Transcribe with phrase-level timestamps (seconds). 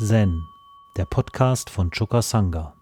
[0.00, 0.46] Zen,
[0.96, 2.72] der Podcast von Choka Sangha.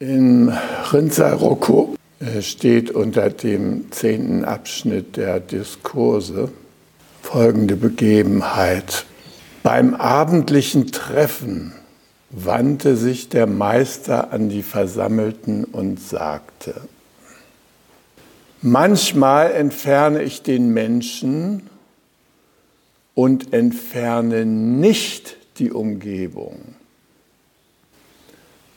[0.00, 0.52] In
[0.92, 1.94] Rinzai Roku
[2.40, 6.50] steht unter dem zehnten Abschnitt der Diskurse
[7.36, 9.04] folgende Begebenheit.
[9.62, 11.74] Beim abendlichen Treffen
[12.30, 16.80] wandte sich der Meister an die Versammelten und sagte,
[18.62, 21.68] manchmal entferne ich den Menschen
[23.14, 26.56] und entferne nicht die Umgebung.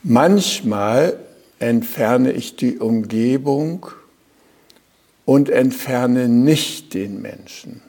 [0.02, 1.18] Manchmal
[1.60, 3.86] entferne ich die Umgebung
[5.24, 7.80] und entferne nicht den Menschen.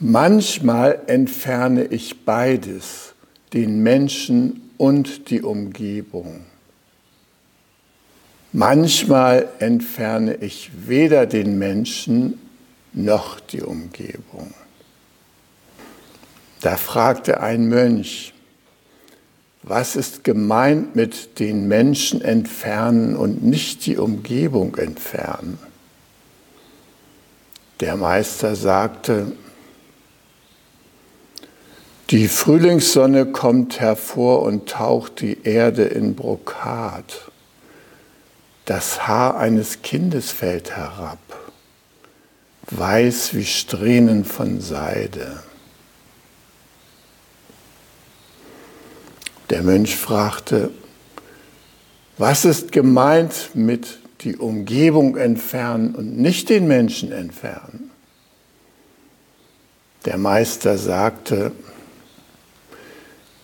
[0.00, 3.14] Manchmal entferne ich beides,
[3.52, 6.44] den Menschen und die Umgebung.
[8.52, 12.40] Manchmal entferne ich weder den Menschen
[12.92, 14.52] noch die Umgebung.
[16.60, 18.32] Da fragte ein Mönch,
[19.62, 25.58] was ist gemeint mit den Menschen entfernen und nicht die Umgebung entfernen?
[27.80, 29.32] Der Meister sagte,
[32.10, 37.30] die Frühlingssonne kommt hervor und taucht die Erde in Brokat.
[38.66, 41.18] Das Haar eines Kindes fällt herab,
[42.70, 45.42] weiß wie Strähnen von Seide.
[49.50, 50.70] Der Mönch fragte,
[52.16, 57.90] was ist gemeint mit die Umgebung entfernen und nicht den Menschen entfernen?
[60.04, 61.52] Der Meister sagte,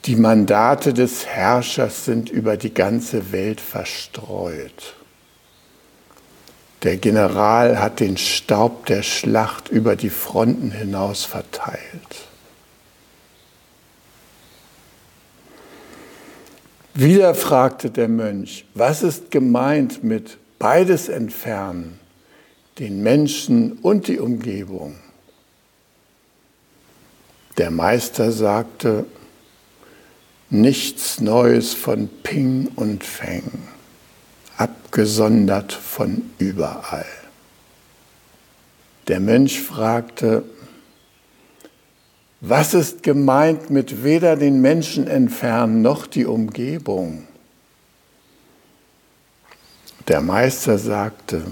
[0.07, 4.95] die Mandate des Herrschers sind über die ganze Welt verstreut.
[6.83, 12.29] Der General hat den Staub der Schlacht über die Fronten hinaus verteilt.
[16.95, 22.01] Wieder fragte der Mönch, was ist gemeint mit beides entfernen,
[22.79, 24.97] den Menschen und die Umgebung?
[27.59, 29.05] Der Meister sagte,
[30.51, 33.69] nichts Neues von Ping und Feng,
[34.57, 37.07] abgesondert von überall.
[39.09, 40.45] Der Mönch fragte,
[42.41, 47.27] was ist gemeint mit weder den Menschen entfernen noch die Umgebung?
[50.09, 51.43] Der Meister sagte,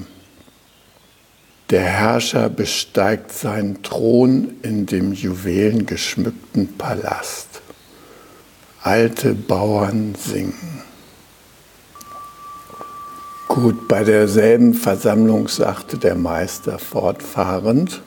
[1.70, 7.47] der Herrscher besteigt seinen Thron in dem juwelengeschmückten Palast.
[8.82, 10.82] Alte Bauern singen.
[13.48, 18.02] Gut, bei derselben Versammlung sagte der Meister fortfahrend,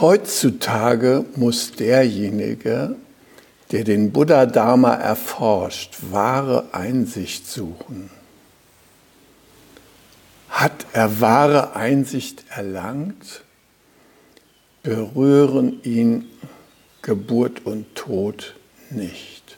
[0.00, 2.94] Heutzutage muss derjenige,
[3.72, 8.10] der den Buddha-Dharma erforscht, wahre Einsicht suchen.
[10.50, 13.42] Hat er wahre Einsicht erlangt,
[14.84, 16.26] berühren ihn
[17.02, 18.54] Geburt und Tod
[18.90, 19.56] nicht,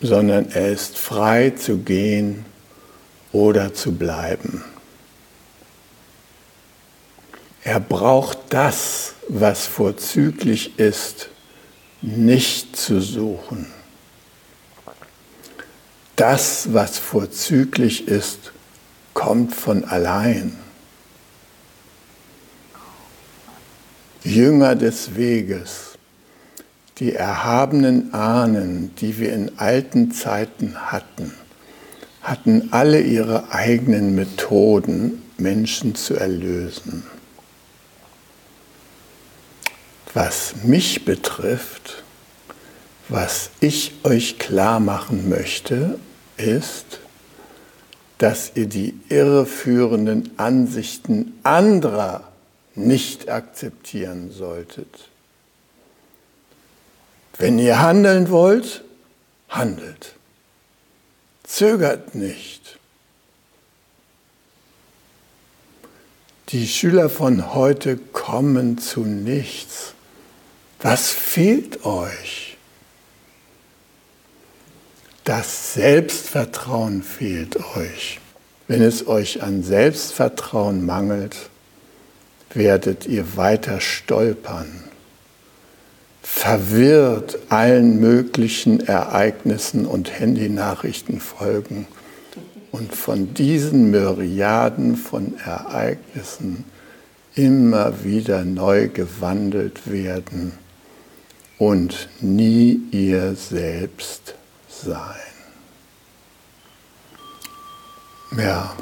[0.00, 2.44] sondern er ist frei zu gehen
[3.32, 4.64] oder zu bleiben.
[7.62, 11.28] Er braucht das, was vorzüglich ist,
[12.02, 13.66] nicht zu suchen.
[16.16, 18.52] Das, was vorzüglich ist,
[19.14, 20.58] kommt von allein.
[24.22, 25.89] Jünger des Weges,
[27.00, 31.32] die erhabenen Ahnen, die wir in alten Zeiten hatten,
[32.20, 37.04] hatten alle ihre eigenen Methoden, Menschen zu erlösen.
[40.12, 42.04] Was mich betrifft,
[43.08, 45.98] was ich euch klar machen möchte,
[46.36, 47.00] ist,
[48.18, 52.24] dass ihr die irreführenden Ansichten anderer
[52.74, 55.09] nicht akzeptieren solltet.
[57.40, 58.84] Wenn ihr handeln wollt,
[59.48, 60.14] handelt.
[61.42, 62.78] Zögert nicht.
[66.50, 69.94] Die Schüler von heute kommen zu nichts.
[70.82, 72.58] Was fehlt euch?
[75.24, 78.20] Das Selbstvertrauen fehlt euch.
[78.68, 81.48] Wenn es euch an Selbstvertrauen mangelt,
[82.52, 84.89] werdet ihr weiter stolpern,
[86.22, 91.86] verwirrt allen möglichen Ereignissen und Handynachrichten folgen
[92.72, 96.64] und von diesen Myriaden von Ereignissen
[97.34, 100.52] immer wieder neu gewandelt werden
[101.58, 104.34] und nie ihr selbst
[104.68, 105.16] sein.
[108.36, 108.74] Ja,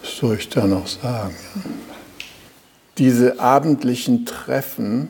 [0.00, 1.36] was soll ich da noch sagen?
[2.98, 5.08] Diese abendlichen Treffen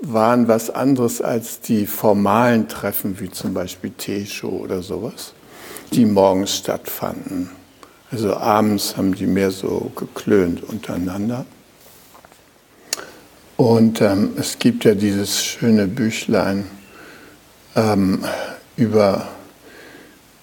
[0.00, 5.32] waren was anderes als die formalen Treffen, wie zum Beispiel Teeshow oder sowas,
[5.92, 7.50] die morgens stattfanden.
[8.10, 11.46] Also abends haben die mehr so geklönt untereinander.
[13.56, 16.64] Und ähm, es gibt ja dieses schöne Büchlein
[17.76, 18.24] ähm,
[18.76, 19.28] über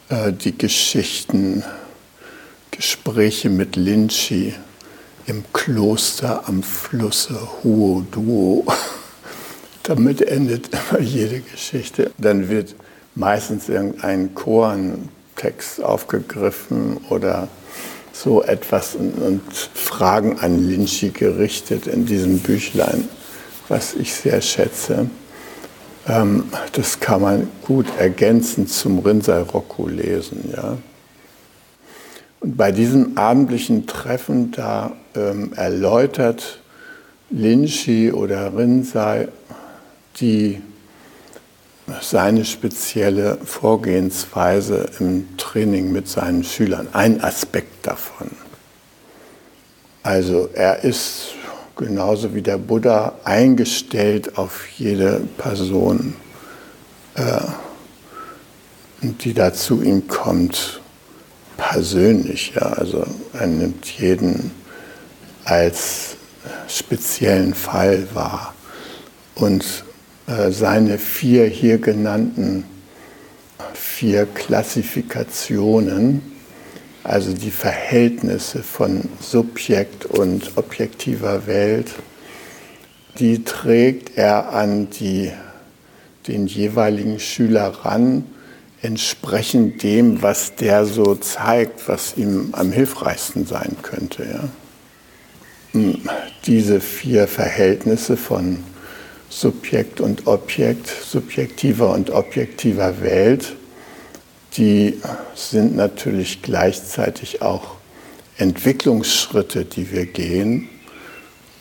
[0.07, 1.63] äh, die Geschichten,
[2.71, 4.53] Gespräche mit Linchi
[5.29, 8.65] im Kloster am Flusse Huo Duo.
[9.83, 12.11] Damit endet immer jede Geschichte.
[12.17, 12.75] Dann wird
[13.13, 17.47] meistens irgendein Korantext aufgegriffen oder
[18.11, 19.41] so etwas und, und,
[19.73, 23.07] Fragen an Linchi gerichtet in diesem Büchlein,
[23.67, 25.09] was ich sehr schätze.
[26.07, 30.51] Ähm, das kann man gut ergänzend zum Rinzai Roku lesen.
[30.51, 30.77] Ja?
[32.41, 36.59] Und bei diesem abendlichen Treffen, da ähm, erläutert
[37.29, 39.29] Linchi oder Rinzai
[40.19, 40.61] die
[42.01, 48.29] seine spezielle Vorgehensweise im Training mit seinen Schülern, ein Aspekt davon.
[50.03, 51.33] Also er ist
[51.75, 56.15] genauso wie der Buddha eingestellt auf jede Person,
[57.15, 57.39] äh,
[59.01, 60.81] die da zu ihm kommt,
[61.57, 62.53] persönlich.
[62.55, 62.73] Ja.
[62.73, 64.51] Also er nimmt jeden
[65.49, 66.15] als
[66.67, 68.53] speziellen Fall wahr.
[69.35, 69.83] Und
[70.27, 72.65] äh, seine vier hier genannten
[73.73, 76.21] vier Klassifikationen,
[77.03, 81.91] also die Verhältnisse von Subjekt und objektiver Welt,
[83.17, 85.31] die trägt er an die,
[86.27, 88.25] den jeweiligen Schüler ran,
[88.81, 94.23] entsprechend dem, was der so zeigt, was ihm am hilfreichsten sein könnte.
[94.23, 94.49] Ja.
[96.45, 98.63] Diese vier Verhältnisse von
[99.29, 103.55] Subjekt und Objekt, subjektiver und objektiver Welt,
[104.57, 104.99] die
[105.35, 107.75] sind natürlich gleichzeitig auch
[108.37, 110.69] Entwicklungsschritte, die wir gehen.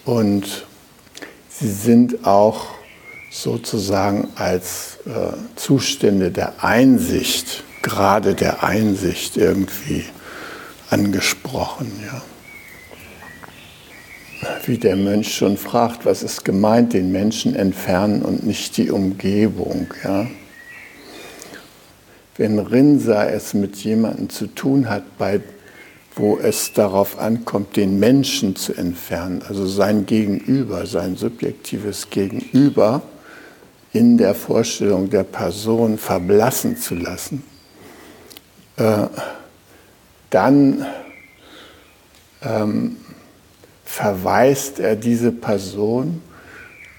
[0.06, 0.64] Und
[1.50, 2.66] sie sind auch
[3.30, 10.06] sozusagen als äh, Zustände der Einsicht, gerade der Einsicht irgendwie
[10.88, 11.92] angesprochen.
[12.06, 12.22] Ja
[14.64, 19.88] wie der Mönch schon fragt, was ist gemeint, den Menschen entfernen und nicht die Umgebung.
[20.04, 20.26] Ja?
[22.36, 25.40] Wenn Rinsa es mit jemandem zu tun hat, bei,
[26.14, 33.02] wo es darauf ankommt, den Menschen zu entfernen, also sein Gegenüber, sein subjektives Gegenüber
[33.92, 37.42] in der Vorstellung der Person verblassen zu lassen,
[38.76, 39.06] äh,
[40.30, 40.86] dann
[42.42, 42.96] ähm,
[43.88, 46.22] verweist er diese Person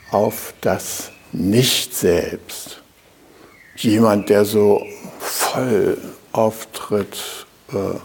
[0.09, 2.81] auf das Nicht-Selbst.
[3.75, 4.83] Jemand, der so
[5.19, 5.97] voll
[6.33, 7.99] auftritt, äh,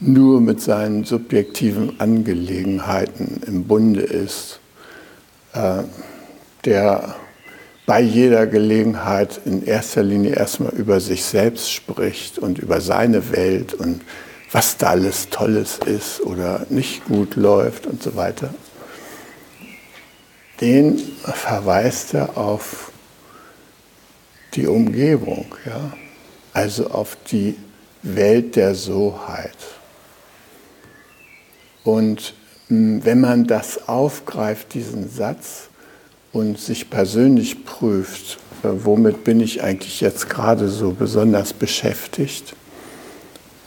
[0.00, 4.58] nur mit seinen subjektiven Angelegenheiten im Bunde ist,
[5.52, 5.82] äh,
[6.64, 7.14] der
[7.84, 13.74] bei jeder Gelegenheit in erster Linie erstmal über sich selbst spricht und über seine Welt
[13.74, 14.00] und
[14.52, 18.52] was da alles Tolles ist oder nicht gut läuft und so weiter,
[20.60, 22.90] den verweist er auf
[24.54, 25.92] die Umgebung, ja?
[26.52, 27.56] also auf die
[28.02, 29.56] Welt der Soheit.
[31.84, 32.34] Und
[32.68, 35.68] hm, wenn man das aufgreift, diesen Satz,
[36.32, 42.54] und sich persönlich prüft, äh, womit bin ich eigentlich jetzt gerade so besonders beschäftigt,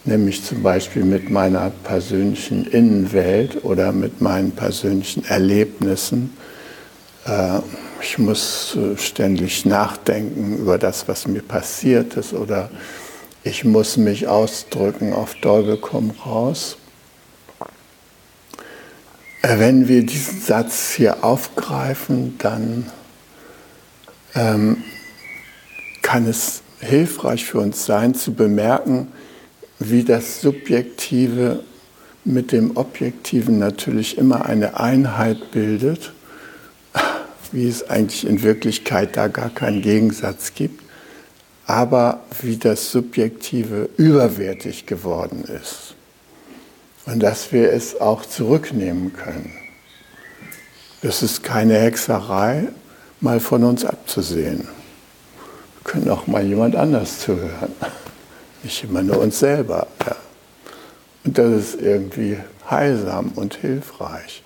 [0.03, 6.35] nämlich zum Beispiel mit meiner persönlichen Innenwelt oder mit meinen persönlichen Erlebnissen.
[7.25, 7.59] Äh,
[8.01, 12.71] ich muss ständig nachdenken über das, was mir passiert ist oder
[13.43, 16.77] ich muss mich ausdrücken auf Teufel komm raus.
[19.41, 22.91] Äh, wenn wir diesen Satz hier aufgreifen, dann
[24.35, 24.83] ähm,
[26.01, 29.11] kann es hilfreich für uns sein zu bemerken,
[29.83, 31.63] wie das Subjektive
[32.23, 36.13] mit dem Objektiven natürlich immer eine Einheit bildet,
[37.51, 40.83] wie es eigentlich in Wirklichkeit da gar keinen Gegensatz gibt,
[41.65, 45.95] aber wie das Subjektive überwertig geworden ist
[47.07, 49.51] und dass wir es auch zurücknehmen können.
[51.01, 52.67] Es ist keine Hexerei,
[53.19, 54.67] mal von uns abzusehen.
[55.83, 57.73] Wir können auch mal jemand anders zuhören,
[58.63, 59.87] nicht immer nur uns selber.
[60.05, 60.15] Ja.
[61.23, 62.37] Und das ist irgendwie
[62.69, 64.43] heilsam und hilfreich.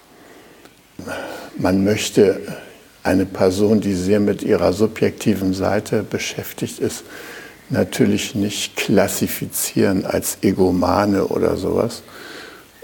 [1.58, 2.42] Man möchte
[3.04, 7.04] eine Person, die sehr mit ihrer subjektiven Seite beschäftigt ist,
[7.70, 12.04] natürlich nicht klassifizieren als Egomane oder sowas.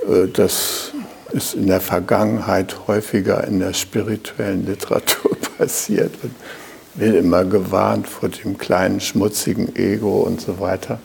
[0.08, 0.92] Äh, das
[1.32, 6.36] ist in der Vergangenheit häufiger in der spirituellen Literatur passiert und
[6.96, 11.00] wird immer gewarnt vor dem kleinen schmutzigen Ego und so weiter.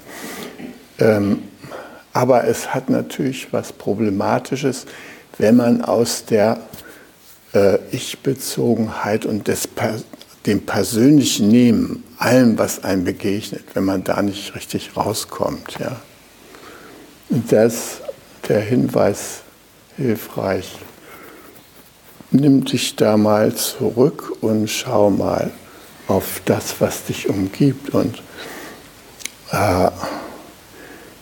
[0.99, 1.43] Ähm,
[2.12, 4.87] aber es hat natürlich was Problematisches,
[5.38, 6.59] wenn man aus der
[7.52, 9.69] äh, Ich-Bezogenheit und des,
[10.47, 15.76] dem persönlichen Nehmen, allem, was einem begegnet, wenn man da nicht richtig rauskommt.
[15.78, 15.97] Ja.
[17.28, 18.00] Und das,
[18.49, 19.43] der Hinweis
[19.97, 20.78] hilfreich.
[22.31, 25.50] Nimm dich da mal zurück und schau mal
[26.09, 28.23] auf das, was dich umgibt und
[29.51, 29.91] äh,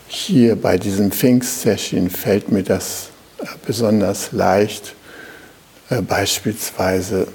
[0.06, 4.94] hier bei diesem Pfingst-Session fällt mir das äh, besonders leicht,
[5.90, 7.28] äh, beispielsweise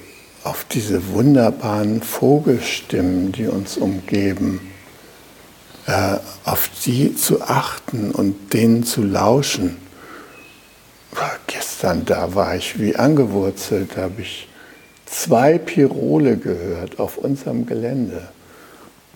[0.44, 4.72] auf diese wunderbaren Vogelstimmen, die uns umgeben,
[5.88, 9.78] äh, auf die zu achten und denen zu lauschen.
[11.48, 14.49] Gestern da war ich wie angewurzelt, da habe ich
[15.10, 18.30] zwei Pirole gehört auf unserem Gelände.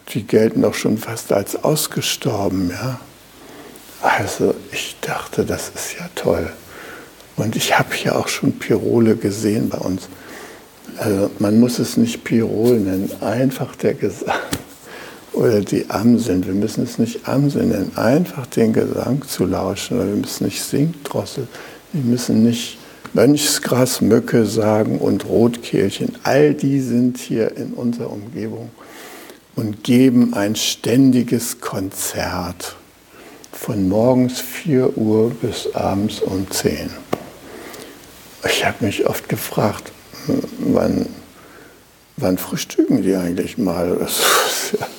[0.09, 2.99] Die gelten doch schon fast als ausgestorben, ja.
[4.01, 6.51] Also ich dachte, das ist ja toll.
[7.37, 10.09] Und ich habe hier auch schon Pirole gesehen bei uns.
[10.97, 14.35] Also man muss es nicht Pirol nennen, einfach der Gesang
[15.31, 16.45] oder die Amseln.
[16.45, 19.97] Wir müssen es nicht Amseln nennen, einfach den Gesang zu lauschen.
[19.97, 21.47] Oder wir müssen nicht Singdrossel,
[21.93, 22.77] wir müssen nicht
[23.15, 26.17] Mönchsgras, Möcke sagen und Rotkehlchen.
[26.23, 28.71] All die sind hier in unserer Umgebung
[29.55, 32.75] und geben ein ständiges Konzert
[33.51, 36.89] von morgens 4 Uhr bis abends um 10.
[38.47, 39.91] Ich habe mich oft gefragt,
[40.57, 41.05] wann,
[42.17, 43.95] wann frühstücken die eigentlich mal?
[44.73, 44.89] Das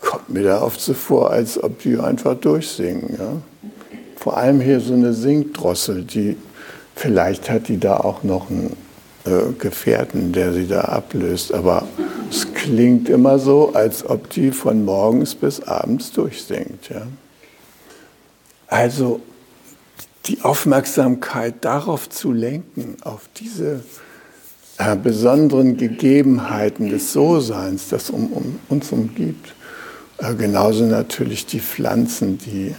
[0.00, 3.16] kommt mir da oft so vor, als ob die einfach durchsingen.
[3.16, 3.68] Ja?
[4.16, 6.36] Vor allem hier so eine Singdrossel, die
[7.00, 8.76] vielleicht hat die da auch noch einen
[9.24, 11.88] äh, Gefährten, der sie da ablöst, aber
[12.30, 16.90] es klingt immer so, als ob die von morgens bis abends durchsingt.
[16.90, 17.06] Ja?
[18.66, 19.22] Also
[20.26, 23.82] die Aufmerksamkeit darauf zu lenken, auf diese
[24.76, 29.54] äh, besonderen Gegebenheiten des So-Seins, das um, um uns umgibt.
[30.18, 32.74] Äh, genauso natürlich die Pflanzen, die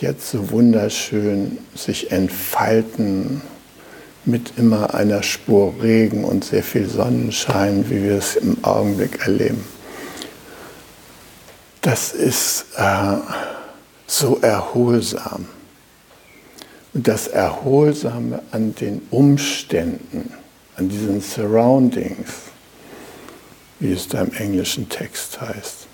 [0.00, 3.42] jetzt so wunderschön sich entfalten
[4.24, 9.64] mit immer einer Spur Regen und sehr viel Sonnenschein, wie wir es im Augenblick erleben.
[11.80, 13.16] Das ist äh,
[14.06, 15.46] so erholsam.
[16.92, 20.32] Und das Erholsame an den Umständen,
[20.76, 22.30] an diesen Surroundings,
[23.78, 25.86] wie es da im englischen Text heißt,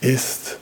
[0.00, 0.58] ist,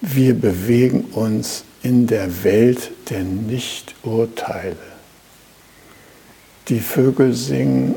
[0.00, 4.76] wir bewegen uns in der Welt der Nichturteile.
[6.68, 7.96] Die Vögel singen,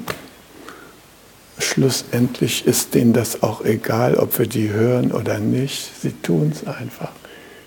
[1.59, 6.65] schlussendlich ist denen das auch egal, ob wir die hören oder nicht, sie tun es
[6.65, 7.11] einfach.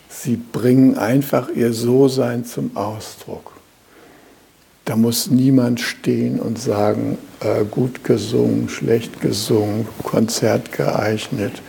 [0.09, 3.53] Sie bringen einfach ihr So-Sein zum Ausdruck.
[4.87, 11.61] Da muss niemand stehen und sagen, äh, gut gesungen, schlecht gesungen, Konzert geeignet,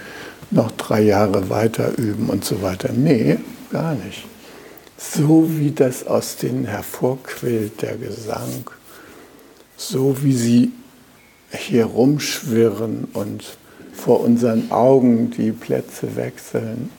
[0.52, 2.90] noch drei Jahre weiter üben und so weiter.
[2.94, 3.38] Nee,
[3.72, 4.24] gar nicht.
[4.98, 8.70] So wie das aus denen hervorquillt, der Gesang,
[9.76, 10.72] so wie sie
[11.52, 13.58] hier rumschwirren und
[13.94, 16.90] vor unseren Augen die Plätze wechseln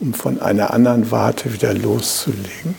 [0.00, 2.74] um von einer anderen Warte wieder loszulegen.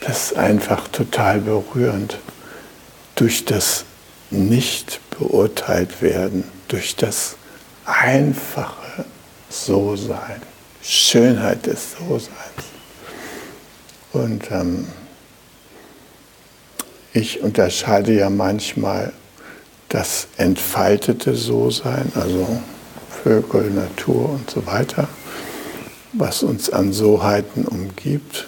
[0.00, 2.18] Das ist einfach total berührend.
[3.14, 3.84] Durch das
[4.30, 7.36] nicht beurteilt werden, durch das
[7.86, 9.04] einfache
[9.48, 10.42] So-Sein,
[10.82, 12.73] Schönheit des So-Seins.
[14.14, 14.86] Und ähm,
[17.12, 19.12] ich unterscheide ja manchmal
[19.88, 22.60] das entfaltete So-Sein, also
[23.22, 25.08] Vögel, Natur und so weiter,
[26.12, 28.46] was uns an Soheiten umgibt,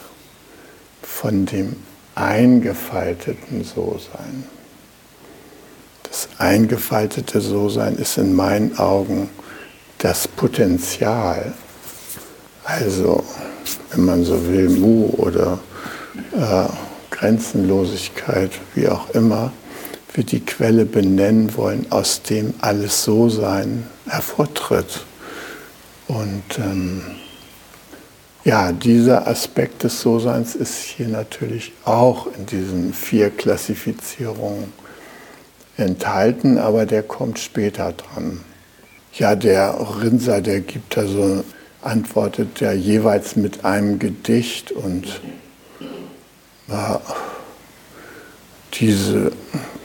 [1.03, 1.77] von dem
[2.15, 4.45] eingefalteten So-Sein.
[6.05, 9.31] Das eingefaltete So-Sein ist in meinen Augen
[9.99, 11.55] das Potenzial,
[12.67, 13.25] also
[13.91, 15.59] wenn man so will, Mu oder
[16.33, 16.69] äh,
[17.11, 19.53] Grenzenlosigkeit, wie auch immer,
[20.13, 25.05] wir die Quelle benennen wollen, aus dem alles So-Sein hervortritt.
[26.09, 27.03] Und ähm,
[28.45, 34.73] ja, dieser Aspekt des So-Seins ist hier natürlich auch in diesen vier Klassifizierungen
[35.77, 38.41] enthalten, aber der kommt später dran.
[39.13, 41.45] Ja, der Rinser, der gibt also,
[41.87, 45.21] antwortet ja jeweils mit einem Gedicht und
[46.69, 47.01] ja,
[48.75, 49.33] diese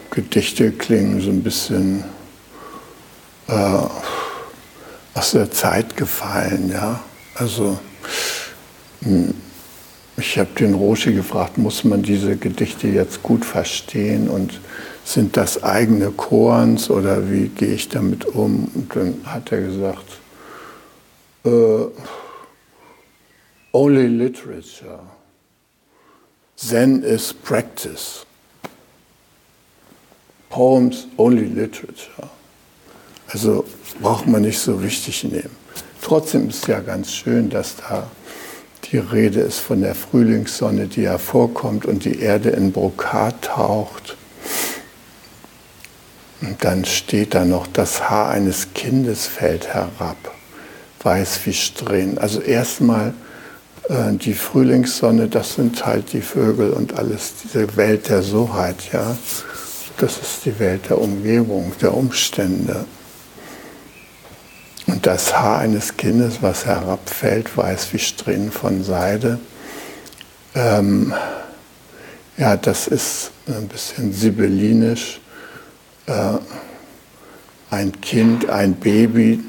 [0.09, 2.03] Gedichte klingen so ein bisschen
[3.47, 3.77] äh,
[5.13, 7.01] aus der Zeit gefallen, ja.
[7.35, 7.79] Also
[9.03, 9.33] hm.
[10.17, 14.59] Ich habe den Roshi gefragt, muss man diese Gedichte jetzt gut verstehen und
[15.03, 18.69] sind das eigene Chorens oder wie gehe ich damit um?
[18.75, 20.20] Und dann hat er gesagt,
[21.45, 21.89] uh,
[23.73, 24.99] only literature.
[26.55, 28.25] Zen is practice.
[30.49, 32.29] Poems, only literature.
[33.29, 33.65] Also
[34.01, 35.55] braucht man nicht so wichtig nehmen.
[36.01, 38.09] Trotzdem ist ja ganz schön, dass da
[38.91, 44.17] die Rede ist von der Frühlingssonne, die hervorkommt und die Erde in Brokat taucht.
[46.41, 50.17] Und dann steht da noch, das Haar eines Kindes fällt herab,
[51.03, 52.17] weiß wie Strähnen.
[52.17, 53.13] Also erstmal
[53.89, 59.17] äh, die Frühlingssonne, das sind halt die Vögel und alles, diese Welt der Soheit, ja.
[59.97, 62.85] Das ist die Welt der Umgebung, der Umstände.
[64.87, 69.39] Und das Haar eines Kindes, was herabfällt, weiß wie Strähnen von Seide.
[70.55, 71.13] Ähm,
[72.37, 75.21] ja, das ist ein bisschen sibyllinisch.
[76.07, 76.39] Äh,
[77.69, 79.43] ein Kind, ein Baby,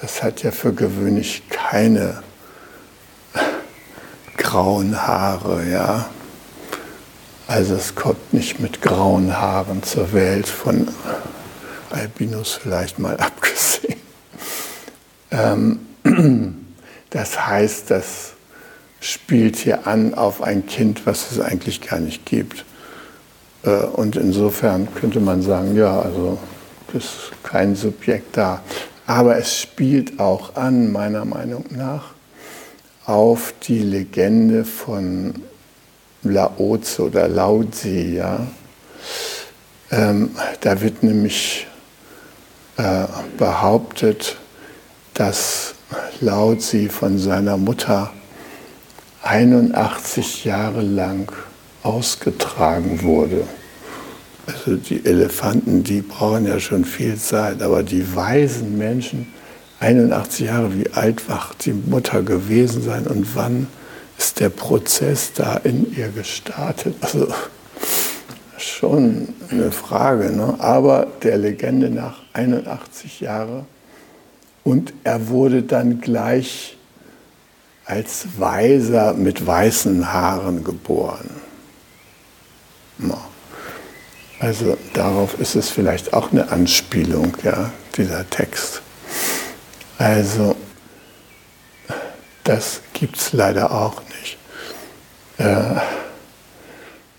[0.00, 2.22] das hat ja für gewöhnlich keine
[4.36, 6.08] grauen Haare, ja.
[7.46, 10.88] Also es kommt nicht mit grauen Haaren zur Welt, von
[11.90, 14.00] Albinos vielleicht mal abgesehen.
[15.30, 15.80] Ähm,
[17.10, 18.32] das heißt, das
[19.00, 22.64] spielt hier an auf ein Kind, was es eigentlich gar nicht gibt.
[23.64, 26.38] Äh, und insofern könnte man sagen, ja, also
[26.92, 28.62] ist kein Subjekt da.
[29.08, 32.12] Aber es spielt auch an, meiner Meinung nach,
[33.06, 35.32] auf die Legende von
[36.24, 38.16] Laozi oder Laozi.
[38.16, 38.46] Ja?
[39.90, 41.66] Ähm, da wird nämlich
[42.76, 43.06] äh,
[43.38, 44.36] behauptet,
[45.14, 45.74] dass
[46.20, 48.12] Laozi von seiner Mutter
[49.22, 51.32] 81 Jahre lang
[51.82, 53.44] ausgetragen wurde.
[54.48, 59.26] Also die Elefanten, die brauchen ja schon viel Zeit, aber die weisen Menschen,
[59.80, 63.66] 81 Jahre, wie alt war die Mutter gewesen sein und wann
[64.16, 66.96] ist der Prozess da in ihr gestartet?
[67.02, 67.28] Also
[68.56, 70.56] schon eine Frage, ne?
[70.58, 73.66] aber der Legende nach 81 Jahre
[74.64, 76.78] und er wurde dann gleich
[77.84, 81.28] als Weiser mit weißen Haaren geboren.
[84.40, 88.82] Also darauf ist es vielleicht auch eine Anspielung, ja, dieser Text.
[89.98, 90.54] Also
[92.44, 94.38] das gibt es leider auch nicht.
[95.38, 95.80] Äh,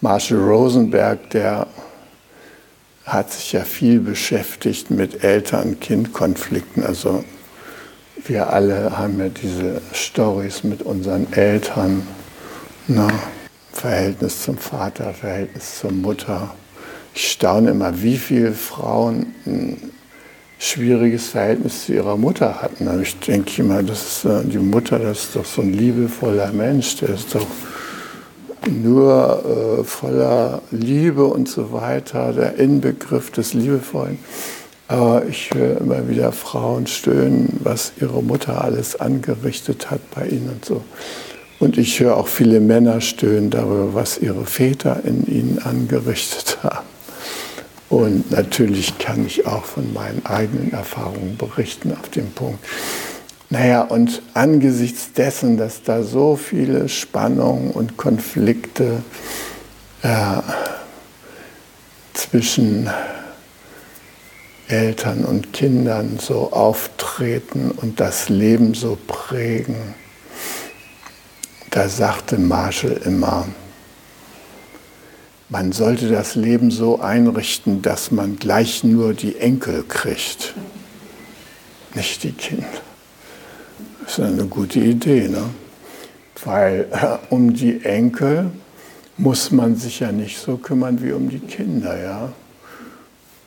[0.01, 1.67] Marshall Rosenberg, der
[3.05, 7.23] hat sich ja viel beschäftigt mit Eltern-Kind-Konflikten, also
[8.27, 12.05] wir alle haben ja diese Stories mit unseren Eltern,
[12.87, 13.07] ne?
[13.71, 16.53] Verhältnis zum Vater, Verhältnis zur Mutter.
[17.13, 19.91] Ich staune immer, wie viele Frauen ein
[20.59, 22.87] schwieriges Verhältnis zu ihrer Mutter hatten.
[22.87, 26.51] Also ich denke immer, das ist, äh, die Mutter, das ist doch so ein liebevoller
[26.51, 27.47] Mensch, der ist doch
[28.69, 34.19] nur äh, voller Liebe und so weiter, der Inbegriff des Liebevollen.
[34.89, 40.49] Aber ich höre immer wieder Frauen stöhnen, was ihre Mutter alles angerichtet hat bei ihnen
[40.49, 40.81] und so.
[41.59, 46.98] Und ich höre auch viele Männer stöhnen darüber, was ihre Väter in ihnen angerichtet haben.
[47.89, 52.63] Und natürlich kann ich auch von meinen eigenen Erfahrungen berichten auf dem Punkt.
[53.49, 59.01] Naja, und angesichts dessen, dass da so viele Spannungen und Konflikte
[60.03, 60.41] äh,
[62.13, 62.91] zwischen
[64.67, 69.95] Eltern und Kindern so auftreten und das Leben so prägen.
[71.71, 73.47] Da sagte Marshall immer,
[75.49, 80.53] man sollte das Leben so einrichten, dass man gleich nur die Enkel kriegt,
[81.95, 82.67] nicht die Kinder.
[84.03, 85.49] Das ist eine gute Idee, ne?
[86.45, 88.51] weil äh, um die Enkel
[89.17, 91.97] muss man sich ja nicht so kümmern wie um die Kinder.
[91.99, 92.31] Ja?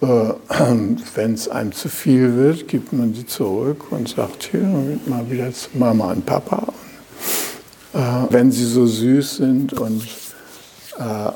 [0.03, 0.35] Äh,
[1.15, 4.67] Wenn es einem zu viel wird, gibt man sie zurück und sagt, hier,
[5.07, 6.73] mal wieder zu Mama und Papa.
[7.95, 7.99] Äh,
[8.31, 10.03] wenn sie so süß sind und
[10.99, 11.31] äh,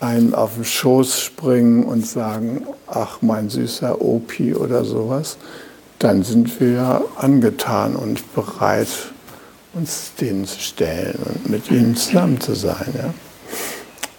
[0.00, 5.36] einem auf den Schoß springen und sagen, ach mein süßer Opi oder sowas,
[5.98, 8.88] dann sind wir angetan und bereit,
[9.74, 12.94] uns denen zu stellen und mit ihnen zusammen zu sein.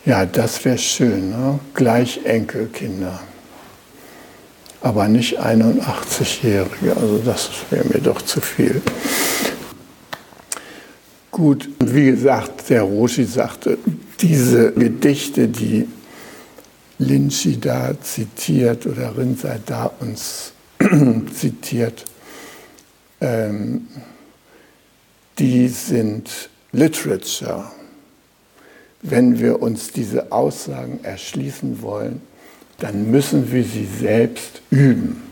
[0.05, 1.59] Ja, ja das wäre schön, ne?
[1.73, 3.19] gleich Enkelkinder.
[4.81, 8.81] Aber nicht 81-Jährige, also das wäre mir doch zu viel.
[11.39, 13.77] Gut, wie gesagt, der Roshi sagte,
[14.19, 15.87] diese Gedichte, die
[16.97, 20.51] Linchi da zitiert oder Rinzai da uns
[21.33, 22.03] zitiert,
[23.21, 23.87] ähm,
[25.37, 27.71] die sind Literature.
[29.01, 32.21] Wenn wir uns diese Aussagen erschließen wollen,
[32.79, 35.23] dann müssen wir sie selbst üben.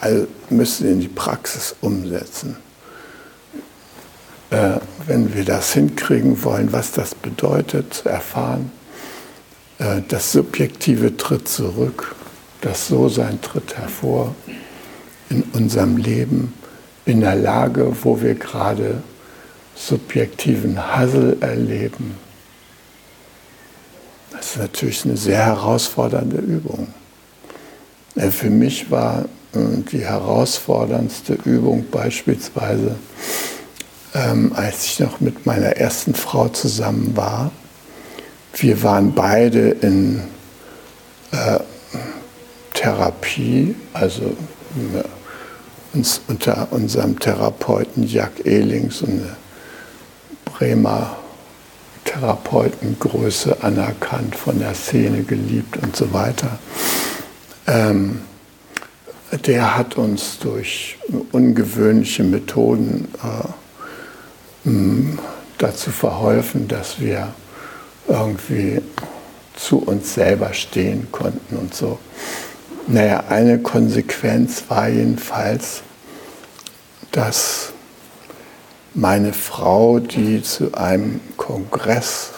[0.00, 2.56] Also müssen sie in die Praxis umsetzen.
[4.50, 8.70] Äh, wenn wir das hinkriegen wollen, was das bedeutet, zu erfahren,
[9.78, 12.14] äh, das Subjektive tritt zurück,
[12.60, 14.34] das So-Sein tritt hervor
[15.30, 16.54] in unserem Leben,
[17.06, 19.02] in der Lage, wo wir gerade
[19.74, 22.14] subjektiven Hassel erleben.
[24.30, 26.94] Das ist natürlich eine sehr herausfordernde Übung.
[28.14, 29.24] Äh, für mich war
[29.90, 32.96] die herausforderndste Übung beispielsweise,
[34.16, 37.50] ähm, als ich noch mit meiner ersten Frau zusammen war.
[38.54, 40.22] Wir waren beide in
[41.32, 41.58] äh,
[42.72, 49.36] Therapie, also äh, uns unter unserem Therapeuten Jack Ehling, so eine
[50.46, 51.16] Bremer
[52.04, 56.58] Therapeutengröße anerkannt, von der Szene geliebt und so weiter.
[57.66, 58.20] Ähm,
[59.46, 60.96] der hat uns durch
[61.32, 63.48] ungewöhnliche Methoden äh,
[65.58, 67.32] dazu verholfen, dass wir
[68.08, 68.82] irgendwie
[69.54, 71.98] zu uns selber stehen konnten und so.
[72.86, 75.82] Naja, eine Konsequenz war jedenfalls,
[77.10, 77.72] dass
[78.94, 82.30] meine Frau, die zu einem Kongress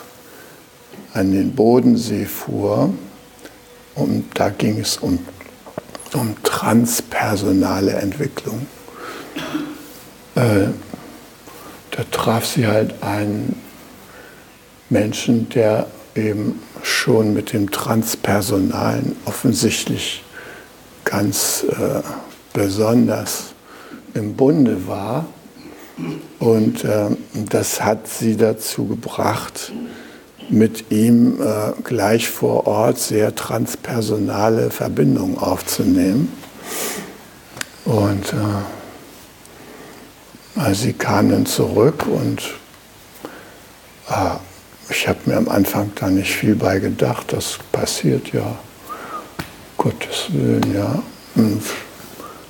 [1.14, 2.92] an den Bodensee fuhr,
[3.94, 5.18] und da ging es um,
[6.14, 8.66] um transpersonale Entwicklung,
[10.36, 10.68] äh,
[11.98, 13.60] da traf sie halt einen
[14.88, 20.22] Menschen, der eben schon mit dem Transpersonalen offensichtlich
[21.04, 22.02] ganz äh,
[22.52, 23.46] besonders
[24.14, 25.26] im Bunde war.
[26.38, 29.72] Und äh, das hat sie dazu gebracht,
[30.50, 36.32] mit ihm äh, gleich vor Ort sehr transpersonale Verbindungen aufzunehmen.
[37.84, 38.77] Und äh,
[40.72, 42.42] sie kam dann zurück und
[44.08, 44.36] äh,
[44.90, 48.58] ich habe mir am Anfang da nicht viel bei gedacht, das passiert ja,
[49.76, 51.02] Gottes Willen, ja.
[51.34, 51.62] Und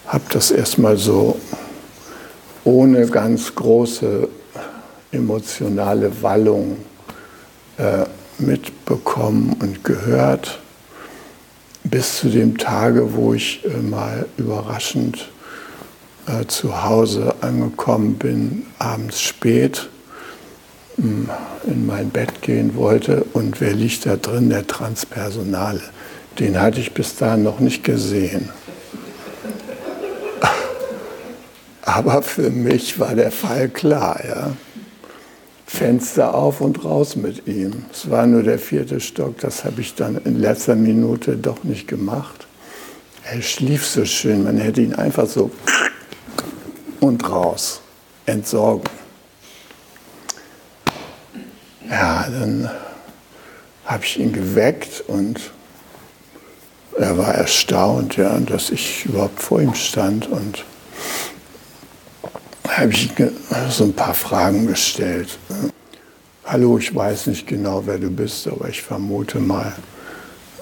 [0.07, 1.39] habe das erstmal so
[2.65, 4.29] ohne ganz große
[5.11, 6.79] emotionale Wallung
[7.77, 8.05] äh,
[8.39, 10.61] mitbekommen und gehört,
[11.85, 15.29] bis zu dem Tage, wo ich äh, mal überraschend
[16.29, 19.89] äh, zu Hause angekommen bin, abends spät
[20.97, 21.29] hm,
[21.67, 24.51] in mein Bett gehen wollte und wer liegt da drin?
[24.51, 25.81] Der Transpersonale.
[26.39, 28.51] Den hatte ich bis dahin noch nicht gesehen.
[31.83, 34.21] Aber für mich war der Fall klar.
[34.27, 34.51] Ja.
[35.67, 37.85] Fenster auf und raus mit ihm.
[37.93, 41.87] Es war nur der vierte Stock, das habe ich dann in letzter Minute doch nicht
[41.87, 42.47] gemacht.
[43.31, 45.51] Er schlief so schön, man hätte ihn einfach so
[47.01, 47.81] und raus.
[48.27, 48.89] Entsorgen.
[51.89, 52.71] Ja, dann
[53.87, 55.41] habe ich ihn geweckt und
[56.99, 60.65] er war erstaunt, ja, dass ich überhaupt vor ihm stand und
[62.69, 63.11] habe ich
[63.71, 65.39] so ein paar Fragen gestellt.
[66.45, 69.75] Hallo, ich weiß nicht genau, wer du bist, aber ich vermute mal,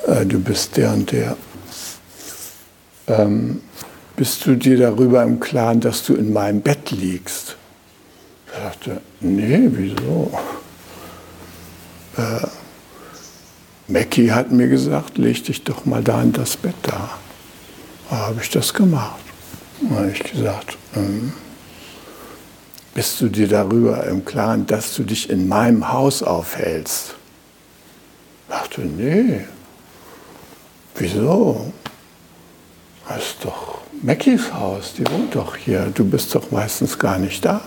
[0.06, 1.36] äh, du bist der und der.
[3.08, 3.60] Ähm,
[4.16, 7.56] bist du dir darüber im Klaren, dass du in meinem Bett liegst?
[8.54, 10.32] Er sagte, nee, wieso?
[12.16, 12.46] äh,
[13.88, 17.10] Mackie hat mir gesagt, leg dich doch mal da in das Bett da.
[18.10, 19.20] Da habe ich das gemacht.
[19.80, 21.32] Da habe ich gesagt, ähm,
[22.94, 27.14] bist du dir darüber im Klaren, dass du dich in meinem Haus aufhältst?
[28.48, 29.44] Ich dachte, nee.
[30.94, 31.72] Wieso?
[33.08, 35.90] Das ist doch Mackies Haus, die wohnt doch hier.
[35.94, 37.60] Du bist doch meistens gar nicht da.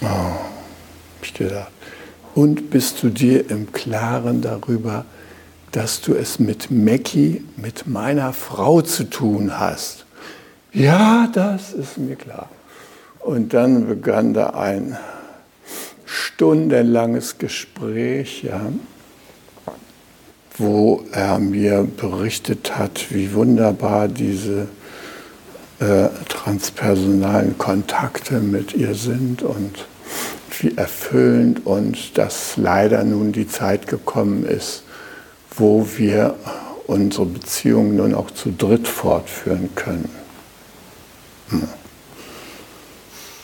[0.00, 0.06] Oh,
[1.22, 1.32] ich.
[2.34, 5.04] Und bist du dir im Klaren darüber,
[5.72, 10.04] dass du es mit Mackie, mit meiner Frau zu tun hast?
[10.72, 12.50] Ja, das ist mir klar.
[13.20, 14.96] Und dann begann da ein
[16.04, 18.60] stundenlanges Gespräch, ja,
[20.58, 24.68] wo er mir berichtet hat, wie wunderbar diese
[25.80, 29.86] äh, transpersonalen Kontakte mit ihr sind und
[30.58, 34.84] wie erfüllend und dass leider nun die Zeit gekommen ist,
[35.54, 36.34] wo wir
[36.86, 40.08] unsere Beziehung nun auch zu dritt fortführen können.
[41.50, 41.68] Hm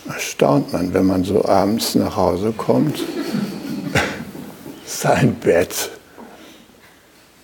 [0.08, 3.02] erstaunt man, wenn man so abends nach Hause kommt,
[4.86, 5.90] sein Bett